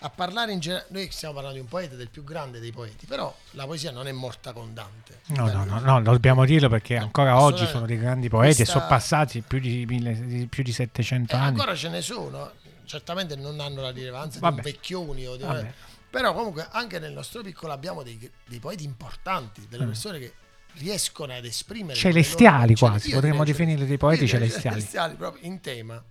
[0.00, 3.06] A parlare in generale, noi stiamo parlando di un poeta del più grande dei poeti,
[3.06, 5.20] però la poesia non è morta con Dante.
[5.28, 8.64] No, no, no, no, dobbiamo dirlo perché No, ancora oggi sono dei grandi poeti e
[8.64, 11.46] Questa- sono passati più di, mille- più di 700 Eh, anni.
[11.58, 12.52] ancora ce ne sono,
[12.84, 14.60] certamente non hanno la rilevanza Vabbè.
[14.60, 15.72] di un vecchioni o di Vabbè.
[16.10, 19.88] però comunque anche nel nostro piccolo abbiamo dei, dei poeti importanti, delle Mm.
[19.88, 20.34] persone che
[20.74, 25.14] riescono ad esprimere Celestiali quasi, io potremmo direi definirli dei poeti direi celestiali.
[25.16, 26.02] proprio in tema.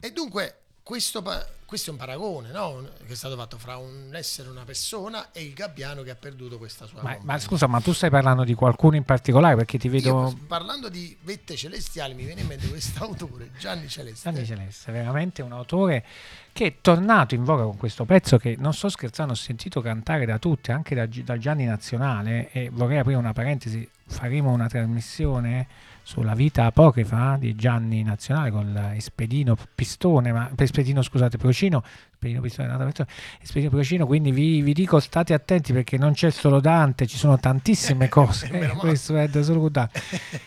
[0.00, 1.22] E dunque questo,
[1.64, 2.88] questo è un paragone no?
[3.06, 6.58] che è stato fatto fra un essere una persona e il gabbiano che ha perduto
[6.58, 9.54] questa sua Ma, ma scusa, ma tu stai parlando di qualcuno in particolare?
[9.54, 14.32] Perché ti Io, vedo parlando di vette celestiali mi viene in mente quest'autore Gianni Celeste.
[14.32, 16.04] Gianni Celeste, veramente un autore
[16.52, 20.26] che è tornato in voga con questo pezzo che non sto scherzando, ho sentito cantare
[20.26, 25.68] da tutti, anche da, da Gianni Nazionale e vorrei aprire una parentesi, faremo una trasmissione
[26.02, 31.82] sulla vita apocrifa di Gianni Nazionale con Espedino Pistone, ma Espedino scusate, Procino,
[32.22, 33.08] Espedino Pistone, è un'altra persona,
[33.40, 37.38] Espedino Procino, quindi vi, vi dico state attenti perché non c'è solo Dante, ci sono
[37.38, 40.00] tantissime cose, eh, questo è da solo Dante.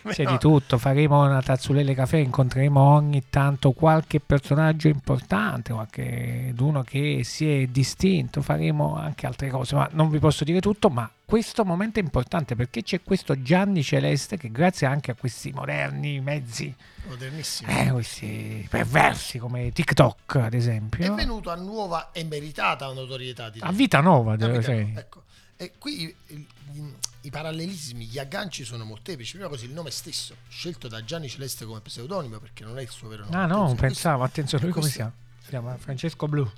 [0.16, 6.82] C'è di tutto, faremo una tazzulele caffè, incontreremo ogni tanto qualche personaggio importante, qualche uno
[6.82, 11.10] che si è distinto, faremo anche altre cose, ma non vi posso dire tutto, ma
[11.26, 16.20] questo momento è importante perché c'è questo Gianni Celeste che grazie anche a questi moderni
[16.20, 16.72] mezzi,
[17.08, 17.68] modernissimo.
[17.68, 23.68] eh, questi perversi come TikTok ad è esempio, venuto a nuova e meritata notorietà direi.
[23.68, 24.82] a vita nuova, A vita dire.
[24.84, 25.22] nuova, ecco.
[25.56, 30.36] e qui i, i- i parallelismi gli agganci sono molteplici prima così il nome stesso
[30.48, 33.64] scelto da Gianni Celeste come pseudonimo perché non è il suo vero nome Ah no,
[33.64, 35.12] Attenzione, pensavo, attenzione, lui come si chiama?
[35.42, 36.48] Si chiama Francesco Blu.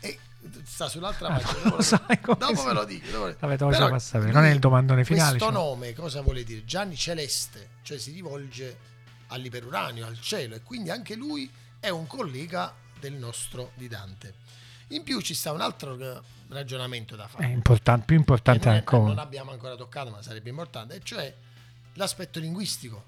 [0.00, 0.18] eh, e
[0.64, 3.68] sta sull'altra Ah, pagina dopo, lo sai come dopo ve lo dico dopo- Vabbè, lo
[3.68, 3.88] Però
[4.20, 5.30] lui- non è il domandone finale.
[5.36, 5.54] questo cioè.
[5.62, 6.64] nome cosa vuole dire?
[6.64, 8.78] Gianni Celeste cioè si rivolge
[9.28, 11.50] all'iperuranio al cielo e quindi anche lui
[11.80, 14.34] è un collega del nostro di Dante
[14.88, 19.08] in più ci sta un altro ragionamento da fare È importante, più importante non, ancora.
[19.08, 21.34] non abbiamo ancora toccato, ma sarebbe importante, e cioè
[21.94, 23.04] l'aspetto linguistico.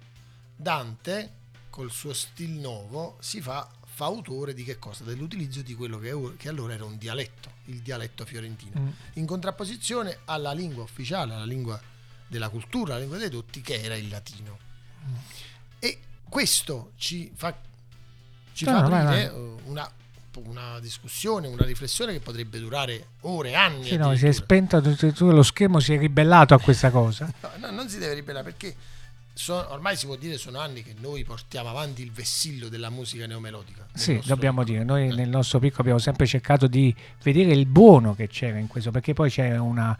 [0.56, 1.32] Dante,
[1.70, 5.04] col suo stil nuovo, si fa, fa autore di che cosa?
[5.04, 8.88] Dell'utilizzo di quello che, che allora era un dialetto, il dialetto fiorentino, Mm.
[9.14, 11.80] in contrapposizione alla lingua ufficiale, alla lingua
[12.26, 14.58] della cultura, alla lingua dei tutti, che era il latino.
[15.06, 15.14] Mm.
[15.78, 17.56] E questo ci fa,
[18.58, 19.22] ci No, fa no, aprire vai.
[19.24, 19.88] eh, una,
[20.46, 23.84] una discussione, una riflessione che potrebbe durare ore, anni.
[23.84, 24.82] Sì, no, si è spento
[25.18, 27.30] lo schermo, si è ribellato a questa cosa.
[27.40, 28.74] No, no, non si deve ribellare perché
[29.32, 33.26] so- ormai si può dire sono anni che noi portiamo avanti il vessillo della musica
[33.26, 33.86] neomelodica.
[33.94, 34.84] Sì, dobbiamo piccolo.
[34.84, 36.92] dire, noi Eh, nel nostro piccolo abbiamo sempre cercato di
[37.22, 39.96] vedere il buono che c'era in questo, perché poi c'è una-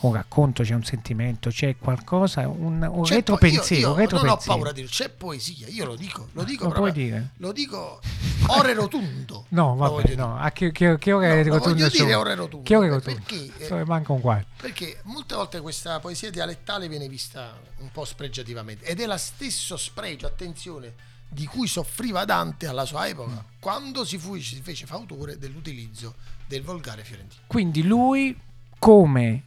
[0.00, 3.80] un racconto, c'è un sentimento, c'è qualcosa, un, un c'è retropensiero.
[3.80, 4.40] io, io non ho retropensiero.
[4.54, 7.30] paura di dire, c'è poesia, io lo dico, lo dico Lo proprio- puoi dire?
[7.38, 8.00] Lo dico
[8.48, 9.46] ore rotundo.
[9.56, 10.36] No, vabbè, no.
[10.38, 13.20] A che, che, che ora No, è rotondo voglio dire ore rotundo, Che ore rotondo?
[13.26, 14.46] perché, eh, manca un quarto.
[14.60, 19.76] Perché molte volte questa poesia dialettale viene vista un po' spregiativamente ed è lo stesso
[19.76, 20.92] spregio, attenzione,
[21.28, 23.58] di cui soffriva Dante alla sua epoca, Mm.
[23.60, 26.14] quando si, fu, si fece fautore dell'utilizzo
[26.46, 27.40] del volgare fiorentino.
[27.46, 28.38] Quindi lui,
[28.78, 29.42] come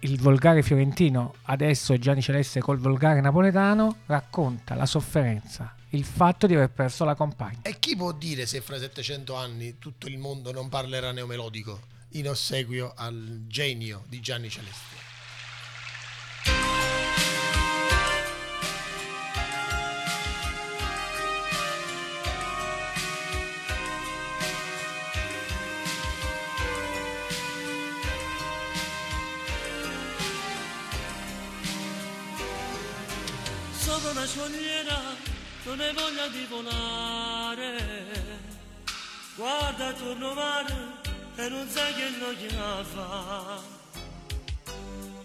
[0.00, 6.54] il volgare fiorentino, adesso Gianni Celeste col volgare napoletano, racconta la sofferenza, il fatto di
[6.54, 7.60] aver perso la compagna.
[7.62, 11.80] E chi può dire se fra 700 anni tutto il mondo non parlerà neomelodico
[12.10, 14.95] in ossequio al genio di Gianni Celeste?
[35.66, 38.04] Non hai voglia di volare.
[39.34, 40.74] Guarda attorno mare
[41.34, 43.60] e non sai che noia fa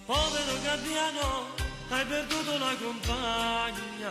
[0.05, 1.47] Povero gabbiano
[1.89, 4.09] hai perduto la compagna.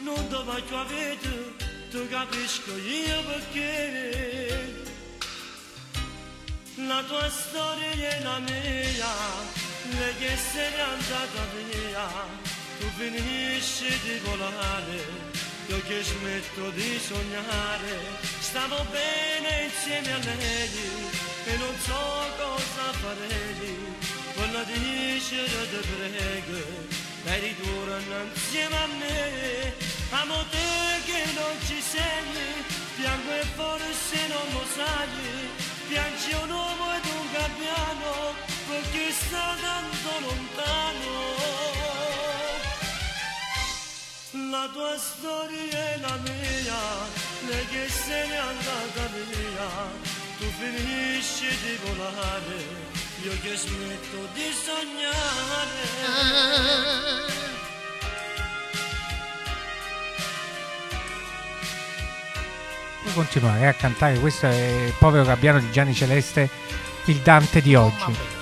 [0.00, 1.56] Non ti faccio avere,
[1.90, 4.82] tu capisco io perché.
[6.76, 9.12] La tua storia è la mia,
[9.98, 14.98] lei che se n'è andata via, tu finisci di volare,
[15.68, 17.94] io che smetto di sognare,
[18.40, 20.70] stavo bene insieme a lei
[21.46, 22.02] e non so
[22.36, 23.96] cosa farei,
[24.34, 26.58] quella dice ti prego,
[27.24, 29.74] lei ritorna insieme a me,
[30.10, 32.64] amo te che non ci sei,
[32.96, 38.34] piango e forse non lo sai, piangi un uomo ed un gabbiano
[38.68, 41.43] perché sta tanto lontano
[44.54, 46.78] La tua storia è la mia,
[47.48, 49.68] lei che se n'è andata via,
[50.38, 52.64] tu finisci di volare,
[53.24, 55.82] io che smetto di sognare.
[63.12, 66.48] Continuare a cantare, questo è il povero gabbiano di Gianni Celeste,
[67.06, 68.33] il Dante di oggi.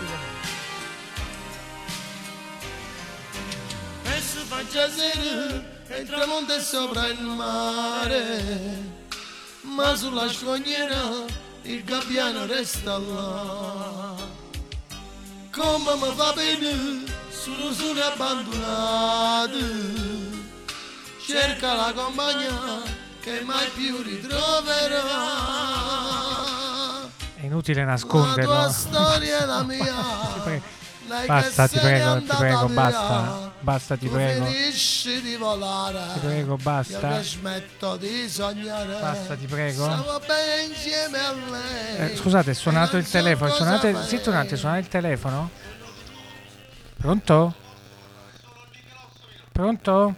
[6.93, 8.93] Sopra il mare,
[9.63, 11.25] ma sulla scogliera
[11.63, 14.15] il gabbiano resta là.
[15.51, 19.57] Come mi fa bene, solo solo abbandonato,
[21.27, 22.83] cerca la compagna
[23.21, 25.01] che mai più ritroverà.
[27.37, 28.53] È inutile La nasconderlo.
[28.53, 30.61] tua storia è la mia.
[31.27, 33.51] Basta, ti prego, ti prego, basta.
[33.61, 34.45] Basta, ti prego.
[34.47, 35.99] finisci di volare.
[36.15, 37.17] Ti prego, Io basta.
[37.19, 38.99] che smetto di sognare.
[39.01, 39.85] Basta, ti prego.
[39.85, 42.11] Stavo bene insieme a lei.
[42.13, 43.53] Eh, scusate, è suonato il telefono.
[43.53, 45.51] Suonate, zitto un attimo, suonate il telefono.
[46.99, 47.55] Pronto?
[49.53, 50.15] Pronto?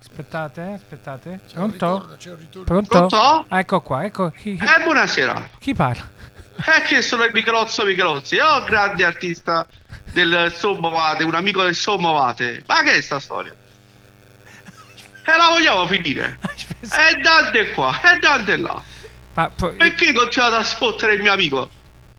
[0.00, 1.40] Aspettate, eh, aspettate.
[1.52, 2.16] Pronto?
[2.64, 2.88] Pronto?
[2.88, 3.46] Pronto?
[3.48, 4.30] Ah, ecco qua, ecco.
[4.30, 5.48] Chi, chi- Eh, buonasera.
[5.58, 6.08] chi parla?
[6.54, 9.66] È che sono il Michelozzo Michelozzi, oh, grande artista
[10.12, 12.62] del Sommovate, un amico del Sommovate.
[12.66, 13.54] Ma che è sta storia?
[15.24, 16.38] E la vogliamo finire?
[16.82, 18.82] E Dante qua, e Dante là.
[19.34, 21.70] Ma poi- Perché continuate a sfottere il mio amico?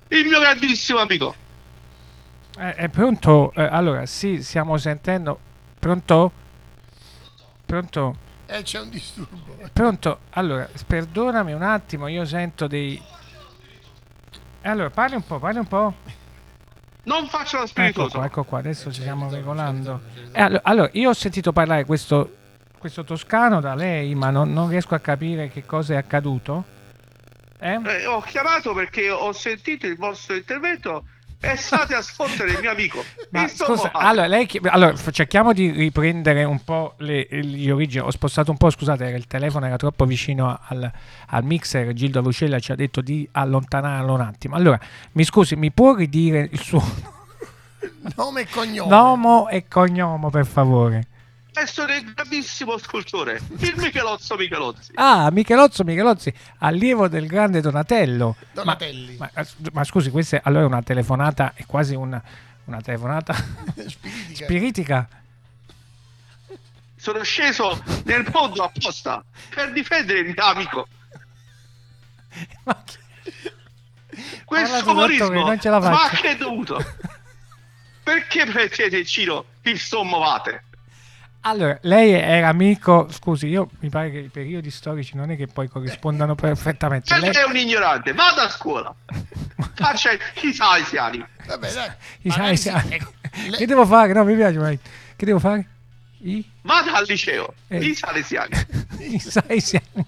[0.07, 1.35] Il mio grandissimo amico.
[2.57, 3.51] eh, è pronto?
[3.55, 5.37] Eh, allora, sì, stiamo sentendo.
[5.79, 6.31] Pronto?
[7.65, 8.15] Pronto?
[8.45, 9.57] Eh, c'è un disturbo.
[9.73, 10.19] Pronto?
[10.31, 13.01] Allora, perdonami un attimo, io sento dei...
[14.61, 15.93] Allora, parli un po', parli un po'.
[17.05, 18.17] Non faccio lo Ecco spiritoso.
[18.17, 20.01] qua, ecco qua, adesso ci stiamo regolando.
[20.31, 22.35] Eh, allo- allora, io ho sentito parlare questo,
[22.77, 26.63] questo toscano da lei, ma non, non riesco a capire che cosa è accaduto.
[27.59, 27.79] Eh?
[27.83, 31.05] Eh, ho chiamato perché ho sentito il vostro intervento
[31.43, 33.03] e state a sfottere il mio amico.
[33.31, 38.05] Ma scusa, allora, lei allora, cerchiamo di riprendere un po' le, gli origini.
[38.05, 40.89] Ho spostato un po', scusate, era il telefono era troppo vicino al,
[41.27, 41.91] al mixer.
[41.91, 44.55] Gildo Ruscella ci ha detto di allontanarlo un attimo.
[44.55, 44.79] Allora,
[45.13, 46.81] mi scusi, mi può ridire il suo
[48.15, 48.89] Nome e cognome.
[48.89, 51.07] nome e cognome, per favore?
[51.65, 54.91] Sono il grandissimo scultore, il Michelozzo Michelozzi.
[54.95, 58.35] Ah, Michelozzo Michelozzi, allievo del grande Donatello.
[58.39, 59.15] Ma- Donatelli.
[59.17, 59.29] Ma,
[59.71, 62.21] ma scusi, questa è allora una telefonata, è quasi una,
[62.65, 63.33] una telefonata
[63.87, 64.43] Spiritica.
[64.45, 65.07] spiritica.
[66.95, 69.23] Sono sceso nel mondo apposta
[69.53, 70.87] per difendere il mio amico.
[72.63, 72.97] Ma chi-
[74.45, 76.77] Questo umorismo, non ce la ma che è dovuto?
[78.03, 80.63] Perché prendete in giro il sommovate?
[81.45, 85.47] Allora, lei era amico, scusi, io mi pare che i periodi storici non è che
[85.47, 87.13] poi corrispondano perfettamente.
[87.13, 88.95] Perché Lei, è un ignorante, vada a scuola.
[89.75, 91.25] Faccia i salesiani.
[91.45, 91.91] Vabbè, dai.
[92.21, 93.11] i ecco,
[93.49, 94.13] le- che devo fare?
[94.13, 95.67] No, mi piace, ma che devo fare?
[96.19, 97.79] I, Vada al liceo, Eh.
[97.83, 98.55] i salesiani.
[98.99, 100.05] i salesiani.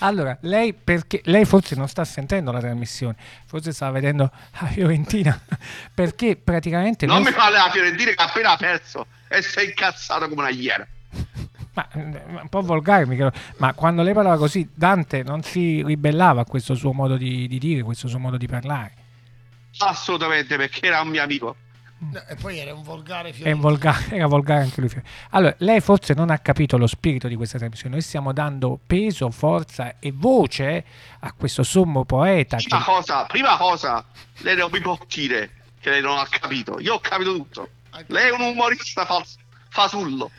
[0.00, 3.16] Allora, lei perché lei forse non sta sentendo la trasmissione,
[3.46, 4.30] forse sta vedendo
[4.60, 5.40] la Fiorentina,
[5.94, 10.28] perché praticamente Non noi- mi parli la Fiorentina che ha appena perso e sei incazzato
[10.28, 10.86] come una iena.
[11.76, 16.40] Ma eh, un po' volgare, Michele, ma quando lei parlava così, Dante non si ribellava
[16.40, 18.92] a questo suo modo di, di dire, questo suo modo di parlare.
[19.78, 21.54] Assolutamente, perché era un mio amico.
[21.98, 23.68] No, e poi era un volgare È fiorentino.
[23.68, 24.90] volgare, era volgare anche lui.
[25.30, 27.94] Allora, lei forse non ha capito lo spirito di questa trasmissione.
[27.94, 30.84] Noi stiamo dando peso, forza e voce
[31.20, 32.56] a questo sommo poeta.
[32.56, 34.04] Prima Che, cosa, prima cosa,
[34.38, 36.78] lei non mi può dire che lei non ha capito.
[36.80, 37.68] Io ho capito tutto.
[38.08, 39.36] Lei è un umorista fals-
[39.68, 40.30] fasullo.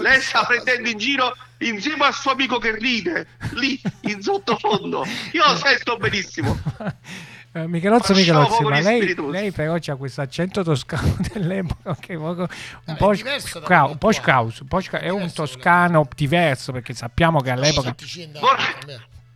[0.00, 5.04] Lei sta prendendo in giro insieme al suo amico che ride lì in sottofondo.
[5.32, 6.58] Io lo sento benissimo.
[7.54, 7.68] Eh,
[8.14, 8.14] Michelozzo,
[8.56, 12.48] poco ma lei, lei però c'ha questo accento toscano dell'epoca che proprio
[12.86, 17.40] un po' quello un po' scrauso, un po' scra- è un toscano diverso perché sappiamo
[17.40, 17.94] che all'epoca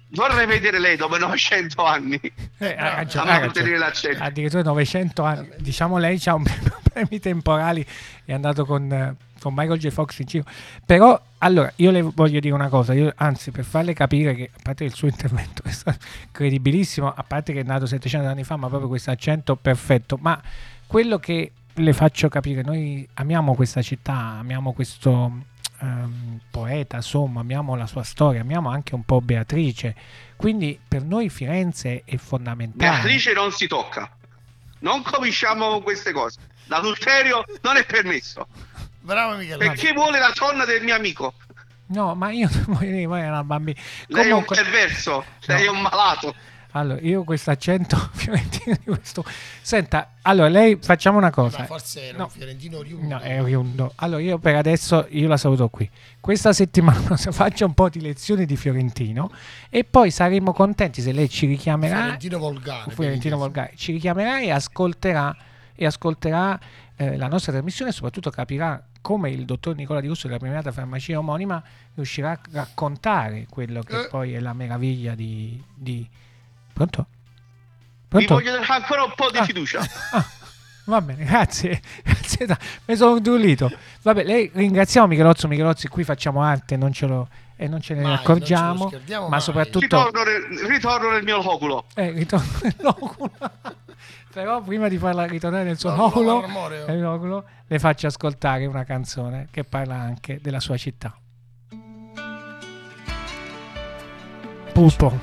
[0.09, 2.19] Vorrei- vedere lei dopo 900 anni.
[2.59, 4.23] Eh, ha ha mantenere l'accento.
[4.23, 5.51] Addirittura 900 anni.
[5.59, 6.45] Diciamo lei ha un
[6.83, 7.85] problemi temporali,
[8.25, 9.15] è andato con, eh,
[9.47, 9.89] con Michael J.
[9.91, 10.45] Fox in giro.
[10.85, 14.59] Però, allora, io le voglio dire una cosa, io, anzi, per farle capire che, a
[14.61, 15.99] parte il suo intervento è stato
[16.33, 20.41] credibilissimo, a parte che è nato 700 anni fa, ma proprio questo accento perfetto, ma
[20.87, 25.45] quello che le faccio capire, noi amiamo questa città, amiamo questo
[25.81, 29.95] ehm, poeta, insomma, amiamo la sua storia, amiamo anche un po' Beatrice,
[30.37, 32.91] quindi per noi Firenze è fondamentale.
[32.91, 34.11] Beatrice non si tocca.
[34.81, 36.41] Non cominciamo con queste cose.
[36.67, 38.47] L'adulterio non è permesso.
[39.07, 39.59] Bravo Michele.
[39.67, 41.35] Perché vuole la donna del mio amico?
[41.87, 43.81] No, ma io non voglio dire, una bambina.
[44.09, 45.73] Lei Comunque- è un perverso, lei No.
[45.73, 46.35] è un malato.
[46.73, 49.25] Allora, io questo accento fiorentino di questo.
[49.63, 51.61] Senta, allora lei facciamo una cosa.
[51.61, 52.25] Ma forse era No.
[52.25, 53.15] un fiorentino oriundo.
[53.15, 53.93] No, è oriundo.
[53.95, 55.89] Allora, io per adesso io la saluto qui.
[56.21, 59.31] Questa settimana faccia un po' di lezioni di fiorentino
[59.71, 61.97] e poi saremo contenti se lei ci richiamerà.
[61.97, 62.91] Fiorentino volgare.
[62.91, 63.37] Fiorentino.
[63.39, 65.35] Volgare ci richiamerà e ascolterà,
[65.75, 66.59] e ascolterà
[66.97, 70.73] eh, la nostra trasmissione e soprattutto capirà come il dottor Nicola Di Russo della premiata
[70.73, 71.63] farmacia omonima
[71.95, 74.09] riuscirà a raccontare quello che Eh.
[74.09, 75.63] poi è la meraviglia di...
[75.75, 76.09] di...
[76.73, 77.07] Pronto?
[78.09, 78.35] Pronto?
[78.35, 79.45] voglio dare ancora un po' di Ah.
[79.45, 79.81] fiducia.
[80.13, 80.25] Ah,
[80.85, 81.81] va bene, grazie.
[82.03, 83.71] grazie da- mi sono indurito.
[84.03, 85.49] Vabbè, lei ringraziamo Michelozzo.
[85.49, 88.91] Michelozzi, qui facciamo arte non ce lo, e non ce ne Mai, accorgiamo.
[89.09, 89.41] ma mai.
[89.41, 91.85] soprattutto Ritorno nel, ritorno nel mio loculo.
[91.95, 93.31] eh, ritorno nell'oculo.
[94.33, 96.87] Però prima di farla ritornare nel suo L'oculo oculo, marmoreo.
[96.87, 101.17] nell'oculo, le faccio ascoltare una canzone che parla anche della sua città.
[104.73, 105.19] Pupo.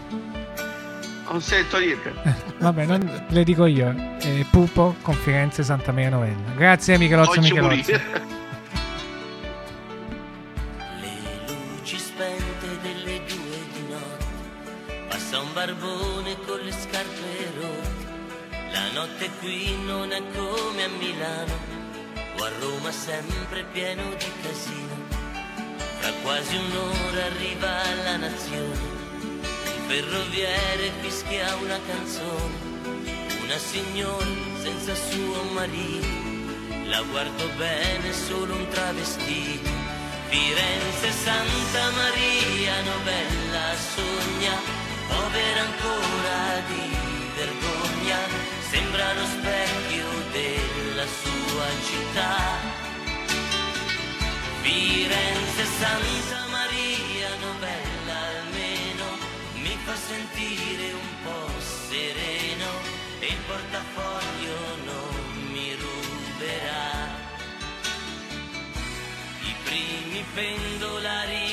[1.30, 2.12] Non sento niente.
[2.60, 3.94] Vabbè, non le dico io.
[4.20, 6.52] Eh, Pupo con Firenze Santa Maria Novella.
[6.56, 7.92] Grazie Michelozzo Voglio Michelozzi.
[7.92, 8.42] morire.
[15.66, 18.12] Barbone con le scarpe rotte.
[18.74, 21.56] La notte qui non è come a Milano,
[22.38, 24.96] o a Roma sempre pieno di casino.
[26.02, 27.72] Tra quasi un'ora arriva
[28.04, 28.82] la nazione,
[29.78, 32.56] un ferroviere fischia una canzone,
[33.44, 34.28] una signora
[34.62, 36.22] senza suo marito.
[36.88, 39.70] La guardo bene, solo un travestito.
[40.28, 44.83] Firenze, Santa Maria, novella sogna,
[45.14, 46.40] povera ancora
[46.70, 46.86] di
[47.36, 48.20] vergogna,
[48.70, 52.36] sembra lo specchio della sua città.
[54.62, 59.06] Firenze, Santa Maria, novella almeno,
[59.64, 61.50] mi fa sentire un po'
[61.90, 62.70] sereno
[63.20, 67.22] e il portafoglio non mi ruberà.
[69.52, 71.53] I primi pendolari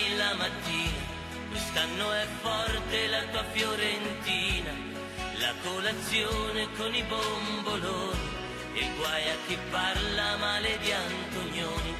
[1.72, 4.72] quest'anno è forte la tua Fiorentina,
[5.38, 8.28] la colazione con i bomboloni
[8.74, 11.94] e guai a chi parla male di Antonioni.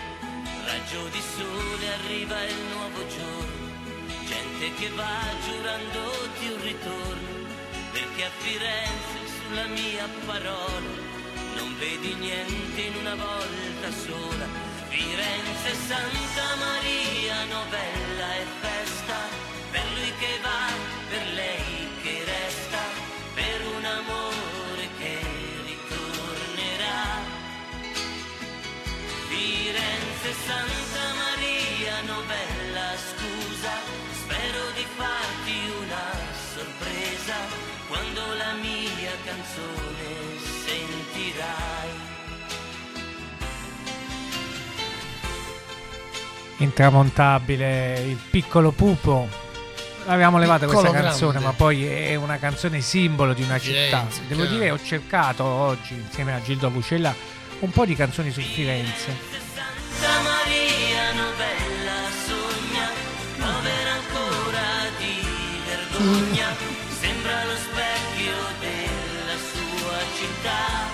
[0.65, 3.69] Raggio di sole arriva il nuovo giorno,
[4.27, 7.29] gente che va giurandoti un ritorno,
[7.93, 10.91] perché a Firenze sulla mia parola
[11.55, 14.71] non vedi niente in una volta sola.
[14.89, 19.10] Firenze, Santa Maria, novella e festa,
[30.47, 33.73] Santa Maria, novella, scusa,
[34.13, 36.07] spero di farti una
[36.55, 37.35] sorpresa
[37.89, 42.09] quando la mia canzone sentirai.
[46.59, 49.50] intramontabile, il piccolo pupo.
[50.07, 51.47] L'avevamo levata questa canzone, grande.
[51.49, 53.99] ma poi è una canzone simbolo di una città.
[54.07, 54.57] Firenze, Devo chiaro.
[54.57, 57.15] dire, ho cercato oggi, insieme a Gildo Avucella,
[57.61, 59.15] un po' di canzoni su Firenze.
[59.55, 62.89] Santa Maria, novella, sogna,
[63.37, 64.67] povera ancora
[64.99, 65.23] di
[65.67, 66.49] vergogna,
[66.99, 70.89] sembra lo specchio della sua città.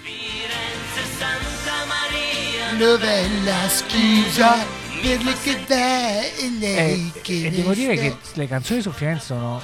[0.00, 4.64] Firenze, Santa Maria, Novella, scusa,
[5.22, 5.34] va
[7.46, 9.60] e devo dire che le canzoni su Firenze sono.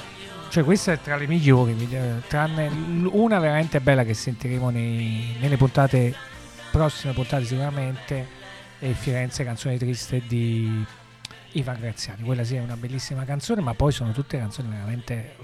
[0.49, 2.69] Cioè, questa è tra le migliori, mi- eh, tranne
[3.11, 6.15] una veramente bella che sentiremo nei- nelle puntate,
[6.71, 8.35] prossime puntate sicuramente.
[8.79, 10.85] E Firenze, canzone triste di
[11.53, 12.23] Ivan Graziani.
[12.23, 15.35] Quella sì è una bellissima canzone, ma poi sono tutte canzoni veramente.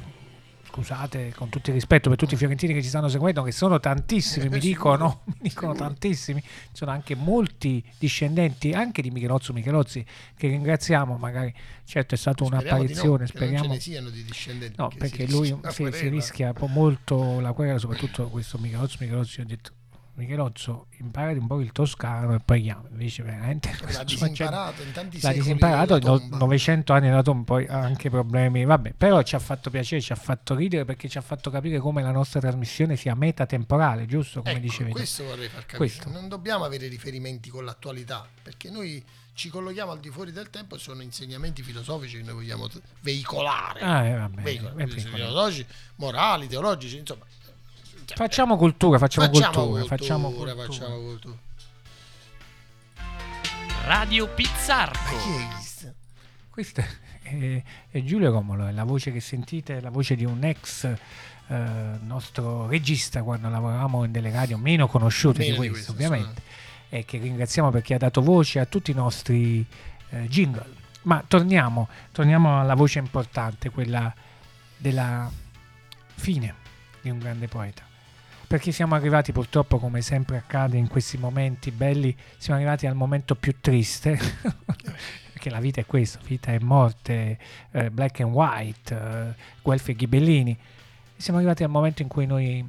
[0.74, 3.80] Scusate, con tutto il rispetto per tutti i fiorentini che ci stanno seguendo, che sono
[3.80, 6.41] tantissimi, mi dicono, mi dicono tantissimi.
[6.41, 10.03] Ci sono anche molti discendenti, anche di Michelozzo Michelozzi,
[10.36, 11.15] che ringraziamo.
[11.17, 11.53] Magari,
[11.84, 13.11] certo, è stata Speriamo no, un'apparizione.
[13.11, 13.63] che Non speriamo.
[13.65, 14.76] ce ne siano di discendenti.
[14.78, 16.09] No, perché si lui si querela.
[16.09, 19.03] rischia un po' molto la querela, soprattutto questo Michelozzo.
[19.03, 19.71] Io ho detto,
[20.16, 22.88] Michelozzo, imparati un po' il toscano e poi chiama.
[22.91, 26.38] Invece, veramente, L'ha disimparato in tanti L'ha disimparato, nella no- tomba.
[26.38, 28.64] 900 anni nella tomba, poi ha anche problemi.
[28.64, 31.80] Vabbè, però ci ha fatto piacere, ci ha fatto ridere perché ci ha fatto capire
[31.80, 34.41] come la nostra trasmissione sia metatemporale, giusto?
[34.41, 34.91] Come Ecco, dicevi.
[34.91, 35.78] questo vorrei far capire.
[35.78, 36.09] Questo.
[36.09, 39.03] Non dobbiamo avere riferimenti con l'attualità, perché noi
[39.34, 42.70] ci collochiamo al di fuori del tempo e sono insegnamenti filosofici che noi vogliamo
[43.01, 43.80] veicolare.
[43.80, 47.26] Ah, eh, vabbè, Veicolare, filosofici, morali, teologici, insomma.
[48.15, 50.55] Facciamo cultura, facciamo, Facciamo cultura, cultura, facciamo cultura.
[50.55, 51.35] facciamo cultura.
[53.85, 55.15] Radio Pizzarco.
[55.53, 55.93] questo?
[56.49, 56.83] Questo
[57.23, 60.83] è, è Giulio Romolo, è la voce che sentite, è la voce di un ex
[60.85, 66.05] eh, nostro regista quando lavoravamo in delle radio meno conosciute Meno di di questo, questo,
[66.05, 66.41] ovviamente,
[66.89, 69.65] e che ringraziamo perché ha dato voce a tutti i nostri
[70.09, 70.81] eh, jingle.
[71.03, 74.13] Ma torniamo, torniamo alla voce importante, quella
[74.77, 75.29] della
[76.15, 76.55] fine
[77.01, 77.83] di un grande poeta.
[78.53, 83.33] Perché siamo arrivati purtroppo, come sempre accade in questi momenti belli, siamo arrivati al momento
[83.33, 84.15] più triste.
[85.33, 87.39] perché la vita è questo, vita e morte,
[87.71, 90.55] eh, black and white, eh, Guelfi e Ghibellini.
[91.17, 92.63] Siamo arrivati al momento in cui noi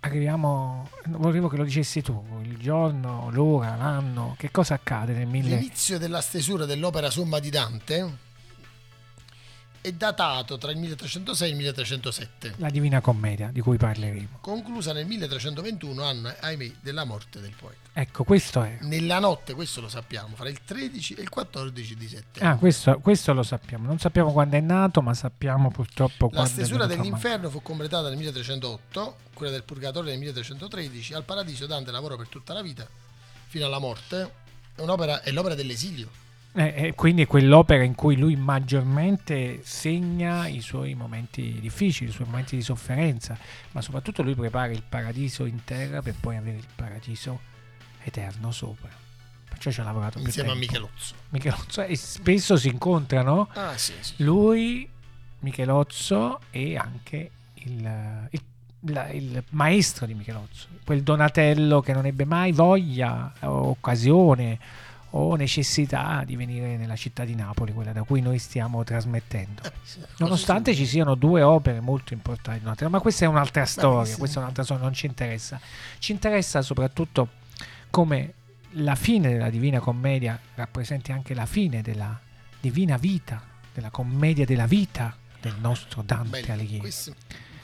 [0.00, 5.56] arriviamo, volevo che lo dicessi tu, il giorno, l'ora, l'anno, che cosa accade nel mille...
[5.56, 8.24] L'inizio della stesura dell'opera Somma di Dante
[9.86, 14.38] è datato tra il 1306 e il 1307, La Divina Commedia, di cui parleremo.
[14.40, 17.90] conclusa nel 1321, anno, ahimè, della morte del poeta.
[17.92, 18.78] Ecco, questo è.
[18.80, 22.44] Nella notte, questo lo sappiamo, fra il 13 e il 14 di settembre.
[22.44, 23.86] Ah, questo, questo lo sappiamo.
[23.86, 27.48] Non sappiamo quando è nato, ma sappiamo purtroppo La quando stesura è venuto a dell'inferno
[27.48, 32.52] fu completata nel 1308, quella del purgatorio nel 1313, al paradiso Dante lavorò per tutta
[32.52, 32.88] la vita,
[33.46, 34.32] fino alla morte.
[34.74, 36.24] È, un'opera, è l'opera dell'esilio.
[36.58, 42.12] Eh, eh, quindi è quell'opera in cui lui maggiormente segna i suoi momenti difficili, i
[42.12, 43.36] suoi momenti di sofferenza,
[43.72, 47.40] ma soprattutto lui prepara il paradiso in terra per poi avere il paradiso
[48.02, 48.88] eterno sopra.
[49.48, 50.54] Perciò ci ha lavorato Insieme a.
[50.54, 51.14] Michelozzo.
[51.28, 54.14] Michelozzo e spesso si incontrano Ah, sì, sì.
[54.24, 54.88] lui,
[55.40, 58.42] Michelozzo e anche il, il-
[58.92, 64.58] la- il maestro di Michelozzo, quel Donatello che non ebbe mai voglia o occasione
[65.16, 69.62] o necessità di venire nella città di Napoli, quella da cui noi stiamo trasmettendo.
[69.62, 69.72] Eh,
[70.18, 74.62] Nonostante ci siano due opere molto importanti, ma questa è un'altra storia, questa è un'altra
[74.62, 75.60] storia, non ci interessa.
[75.98, 77.28] Ci interessa soprattutto
[77.90, 78.32] come
[78.78, 82.18] la fine della Divina Commedia rappresenti anche la fine della
[82.60, 83.42] divina vita,
[83.72, 86.80] della commedia della vita del nostro Dante Bello, Alighieri.
[86.80, 87.12] Questa,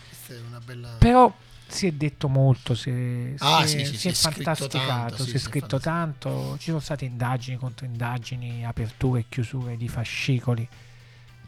[0.09, 0.97] questa è una bella...
[0.99, 1.35] Però
[1.73, 5.37] si è detto molto, si è, Ah, si sì, si si è fantasticato, tanto, si
[5.37, 10.67] è scritto tanto, ci sono state indagini contro indagini, aperture e chiusure di fascicoli,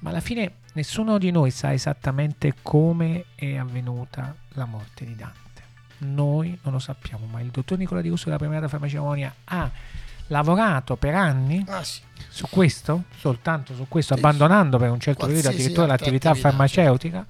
[0.00, 5.62] ma alla fine nessuno di noi sa esattamente come è avvenuta la morte di Dante.
[5.98, 9.70] Noi non lo sappiamo, ma il dottor Nicola Di Russo della Premiata Farmacia Monia ha
[10.28, 12.00] lavorato per anni Ah, sì.
[12.28, 17.26] su questo, soltanto su questo, Sì, abbandonando per un certo periodo addirittura l'attività attività, farmaceutica.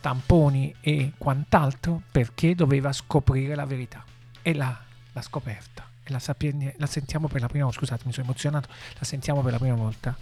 [0.00, 4.04] Tamponi e quant'altro, perché doveva scoprire la verità.
[4.42, 4.78] E l'ha,
[5.12, 5.88] l'ha scoperta.
[6.02, 9.42] E la, sapien- la sentiamo per la prima volta, scusate, mi sono emozionato, la sentiamo
[9.42, 10.16] per la prima volta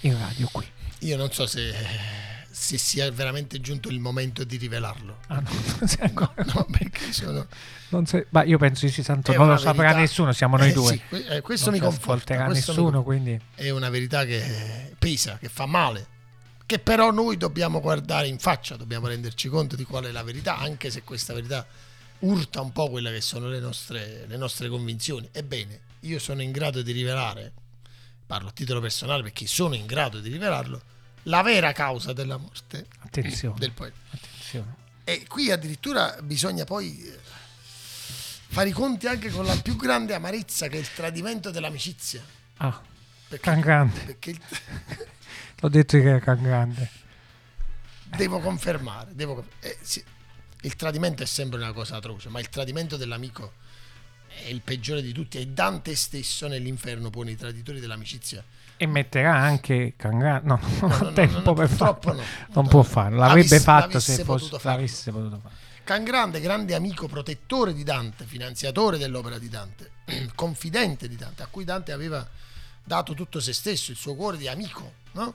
[0.00, 0.66] in radio qui.
[1.00, 1.72] Io non so se,
[2.50, 5.18] se sia veramente giunto il momento di rivelarlo.
[5.28, 7.46] Ah, no, non è ancora- No, perché sono...
[7.88, 10.68] non si- ma io penso sì, tanto non lo una saprà verità- nessuno, siamo noi
[10.68, 11.00] Eh, due.
[11.08, 12.44] sì, eh, questo non mi conforta.
[12.44, 13.02] questo mi nessuno, conforta.
[13.02, 16.06] quindi È una verità che pesa, che fa male.
[16.72, 20.56] Che però noi dobbiamo guardare in faccia, dobbiamo renderci conto di qual è la verità,
[20.56, 21.66] anche se questa verità
[22.20, 25.28] urta un po' quelle che sono le nostre, le nostre convinzioni.
[25.32, 27.52] Ebbene, io sono in grado di rivelare,
[28.24, 30.80] parlo a titolo personale perché sono in grado di rivelarlo,
[31.24, 33.98] la vera causa della morte attenzione, del poeta.
[34.08, 34.74] attenzione.
[35.04, 37.18] E qui addirittura bisogna poi eh,
[38.48, 42.24] fare i conti anche con la più grande amarezza che è il tradimento dell'amicizia.
[42.56, 42.80] Ah,
[43.38, 44.00] Perché, Can Grande.
[44.00, 44.40] perché il-
[45.60, 46.90] l'ho detto che era Can Grande.
[48.16, 50.02] devo confermare, devo eh, sì,
[50.62, 53.54] il tradimento è sempre una cosa atroce, ma il tradimento dell'amico
[54.44, 58.44] è il peggiore di tutti e Dante stesso nell'inferno pone i traditori dell'amicizia.
[58.76, 60.46] E metterà anche Can Grande.
[60.48, 62.12] No, non No, no, tempo no, per farlo.
[62.12, 62.22] no.
[62.52, 63.18] Non No, può farlo.
[63.18, 64.76] L'avrebbe fatto l'avesse se fosse, fare.
[64.76, 65.54] l'avesse potuto fare.
[65.84, 69.90] Can Grande, grande amico protettore di Dante, finanziatore dell'opera di Dante,
[70.34, 72.26] confidente di Dante, a cui Dante aveva
[72.84, 75.34] dato tutto se stesso, il suo cuore di amico, no?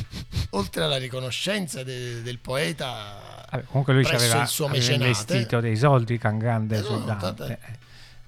[0.50, 5.60] Oltre alla riconoscenza de- del poeta, Vabbè, comunque lui ci aveva, il suo aveva investito
[5.60, 6.82] dei soldi Can Grande Eh,
[7.18, 7.58] tante-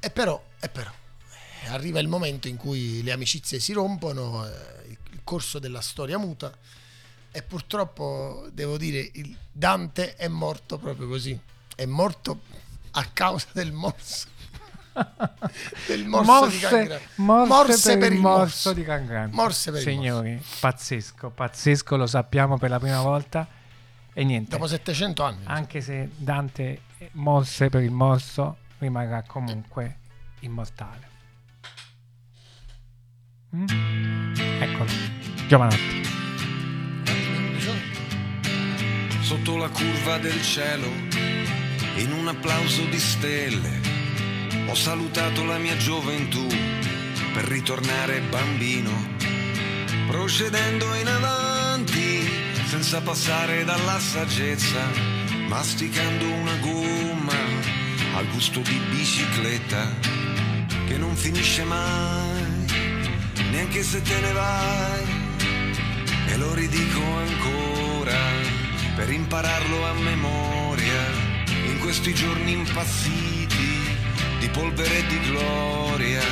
[0.01, 0.91] E però, e però,
[1.69, 4.51] arriva il momento in cui le amicizie si rompono, eh,
[4.89, 6.53] il corso della storia muta
[7.31, 11.39] e purtroppo devo dire il Dante è morto proprio così,
[11.75, 12.41] è morto
[12.93, 14.27] a causa del morso.
[15.87, 19.35] Del morso di Can Morse, morse per, il morso di Can Grande.
[19.35, 23.47] Morse per il Signori, pazzesco, pazzesco, lo sappiamo per la prima volta.
[24.13, 25.43] E niente, Dopo 700 anni.
[25.45, 26.81] anche se Dante
[27.13, 29.99] morse per il morso, rimarrà comunque
[30.41, 31.07] immortale.
[33.55, 34.35] Mm?
[34.61, 34.91] Eccolo,
[35.47, 36.07] Giovanotti.
[39.29, 40.87] sotto la curva del cielo,
[41.97, 43.81] in un applauso di stelle,
[44.69, 46.47] ho salutato la mia gioventù,
[47.33, 48.91] per ritornare bambino,
[50.07, 52.29] procedendo in avanti
[52.67, 54.81] senza passare dalla saggezza,
[55.49, 57.33] masticando una gomma
[58.17, 59.91] al gusto di bicicletta
[60.87, 62.67] che non finisce mai,
[63.51, 65.17] neanche se te ne vai.
[66.27, 68.19] E lo ridico ancora
[68.97, 71.07] per impararlo a memoria
[71.69, 73.48] in questi giorni impazziti
[74.39, 76.23] di polvere e di gloria.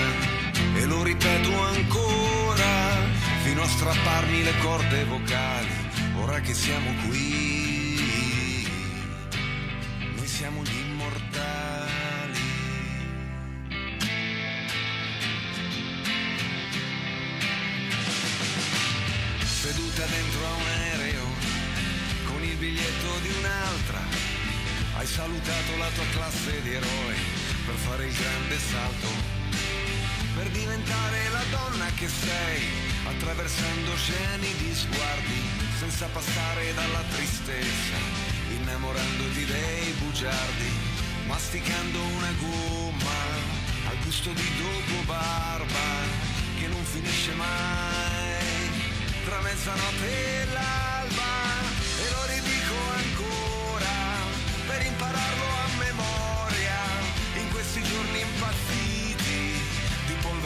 [0.74, 2.96] E lo ripeto ancora
[3.42, 5.74] fino a strapparmi le corde vocali.
[6.20, 8.66] Ora che siamo qui,
[10.16, 11.74] noi siamo gli immortali.
[19.66, 21.24] seduta dentro a un aereo
[22.24, 24.00] con il biglietto di un'altra.
[24.96, 29.08] Hai salutato la tua classe di eroi per fare il grande salto,
[30.36, 32.62] per diventare la donna che sei,
[33.04, 35.40] attraversando oceani di sguardi,
[35.78, 37.98] senza passare dalla tristezza,
[38.50, 40.70] innamorandoti dei bugiardi,
[41.26, 43.20] masticando una gomma
[43.88, 45.88] al gusto di dopo barba
[46.60, 48.94] che non finisce mai.
[49.24, 51.34] Tra mezzanotte e l'alba
[51.98, 53.94] e lo ridico ancora
[54.68, 55.55] per impararlo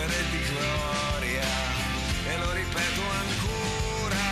[0.01, 1.48] polvere di gloria
[2.26, 4.28] e lo ripeto ancora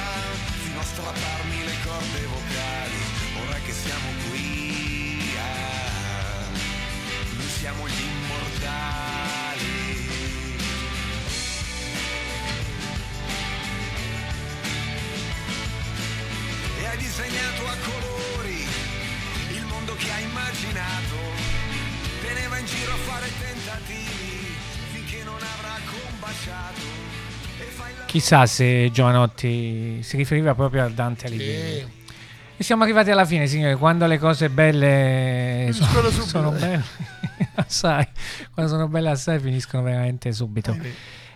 [0.63, 3.01] fino a strapparmi le corde vocali
[3.47, 6.47] ora che siamo qui ah,
[7.37, 9.57] noi siamo gli immortali
[16.79, 18.67] e hai disegnato a colori
[19.51, 21.17] il mondo che hai immaginato.
[22.23, 24.18] Te ne va in giro a fare tentativi
[28.09, 31.97] Chissà se Giovanotti si riferiva proprio a Dante Alighieri.
[32.57, 33.77] E siamo arrivati alla fine, signore.
[33.77, 36.59] Quando le cose belle sono, subito, sono eh.
[36.59, 36.83] belle,
[37.57, 38.09] assai,
[38.53, 40.75] quando sono belle assai, finiscono veramente subito.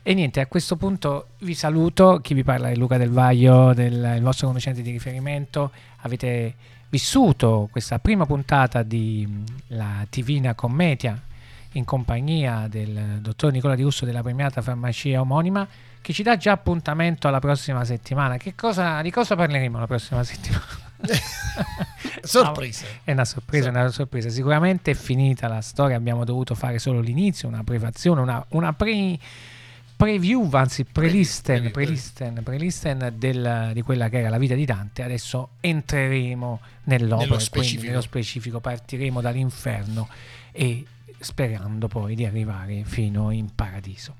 [0.02, 2.20] E niente, a questo punto vi saluto.
[2.22, 5.70] Chi vi parla è Luca Del Vaglio, del, il vostro conoscente di riferimento.
[5.98, 6.54] Avete
[6.88, 9.44] vissuto questa prima puntata di mh,
[9.76, 11.20] La Divina Commedia
[11.72, 15.66] in compagnia del dottor Nicola Di Russo della premiata farmacia omonima
[16.00, 18.36] che ci dà già appuntamento alla prossima settimana.
[18.36, 20.64] Che cosa, di cosa parleremo la prossima settimana?
[22.22, 22.86] Sorpresa.
[23.04, 24.28] È una sorpresa, è una sorpresa.
[24.28, 29.18] Sicuramente è finita la storia, abbiamo dovuto fare solo l'inizio, una prefazione, una, una pre-
[29.96, 35.02] preview, anzi prelisten, prelisten, prelisten del- di quella che era la vita di Dante.
[35.02, 37.86] Adesso entreremo nell'opera, Nello quindi specifico.
[37.86, 40.08] nello specifico partiremo dall'inferno
[40.50, 40.84] e
[41.22, 44.14] sperando poi di arrivare fino in paradiso.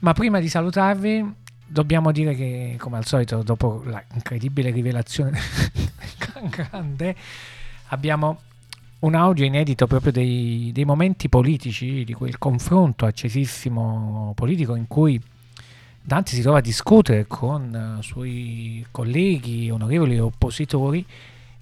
[0.00, 1.34] Ma prima di salutarvi,
[1.66, 5.40] dobbiamo dire che, come al solito, dopo la incredibile rivelazione
[5.72, 7.16] del Gran Grande,
[7.88, 8.40] abbiamo
[8.98, 15.20] un audio inedito proprio dei, dei momenti politici, di quel confronto accesissimo politico in cui
[16.02, 21.04] Dante si trova a discutere con eh, suoi colleghi, onorevoli oppositori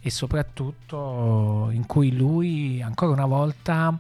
[0.01, 3.99] e soprattutto in cui lui ancora una volta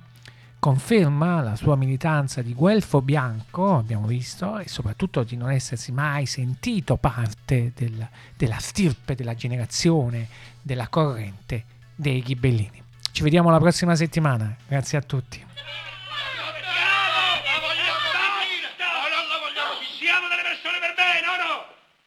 [0.64, 6.24] conferma la sua militanza di guelfo bianco, abbiamo visto, e soprattutto di non essersi mai
[6.24, 10.26] sentito parte del- della stirpe, della generazione,
[10.62, 12.82] della corrente dei ghibellini.
[13.12, 15.44] Ci vediamo la prossima settimana, grazie a tutti.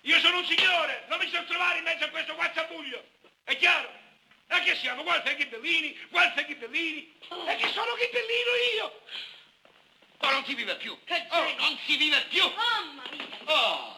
[0.02, 3.04] Io sono un signore, non mi so trovare in mezzo a questo guazzabuglio.
[3.44, 4.07] È chiaro?
[4.48, 5.04] E che siamo?
[5.04, 7.14] Guarda i ghibellini, guarda i ghibellini.
[7.48, 9.02] E che sono ghibellino io?
[10.20, 10.98] Oh, non si vive più.
[11.30, 12.44] Oh, non si vive più.
[12.44, 13.28] Mamma mia!
[13.46, 13.96] Oh.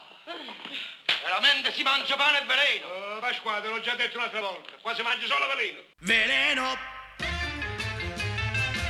[1.24, 2.88] Veramente si mangia pane e veleno.
[2.88, 4.72] Oh, Pasquale, te l'ho già detto un'altra volta.
[4.82, 5.82] Qua si mangia solo veleno.
[6.00, 6.78] Veleno,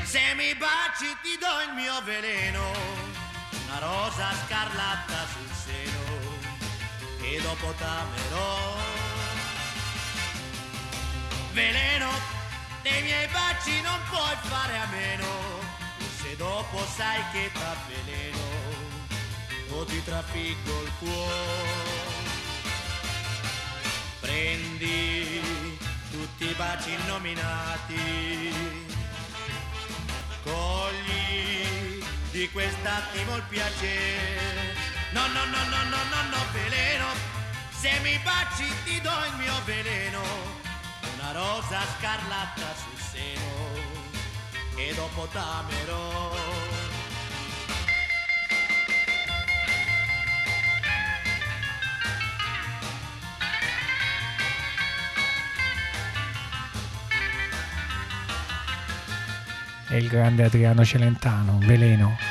[0.04, 2.72] se mi baci ti do il mio veleno,
[3.66, 6.08] una rosa scarlatta sul seno
[7.22, 9.09] e dopo t'amerò.
[11.60, 12.10] Veleno,
[12.84, 15.28] dei miei baci non puoi fare a meno,
[16.22, 18.38] se dopo sai che t'avveleno
[19.72, 21.98] o ti trafiggo il cuore.
[24.22, 25.42] Prendi
[26.12, 28.54] tutti i baci innominati,
[30.44, 32.02] cogli
[32.32, 34.76] di quest'attimo il piacere.
[35.12, 37.08] No, no, no, no, no, no, no, veleno,
[37.78, 40.69] se mi baci ti do il mio veleno,
[41.30, 43.78] una rosa scarlatta sul seno
[44.76, 46.32] e dopo t'amerò.
[59.92, 62.29] E il grande Adriano Celentano, veleno.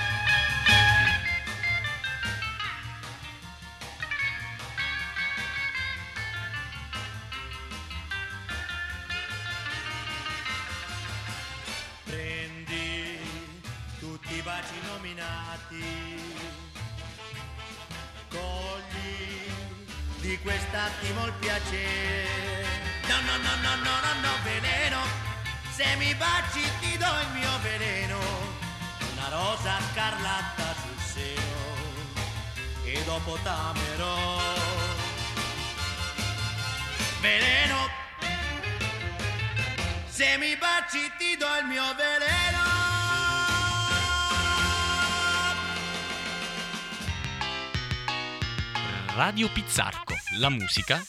[50.39, 51.05] La musica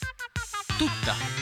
[0.76, 1.39] tutta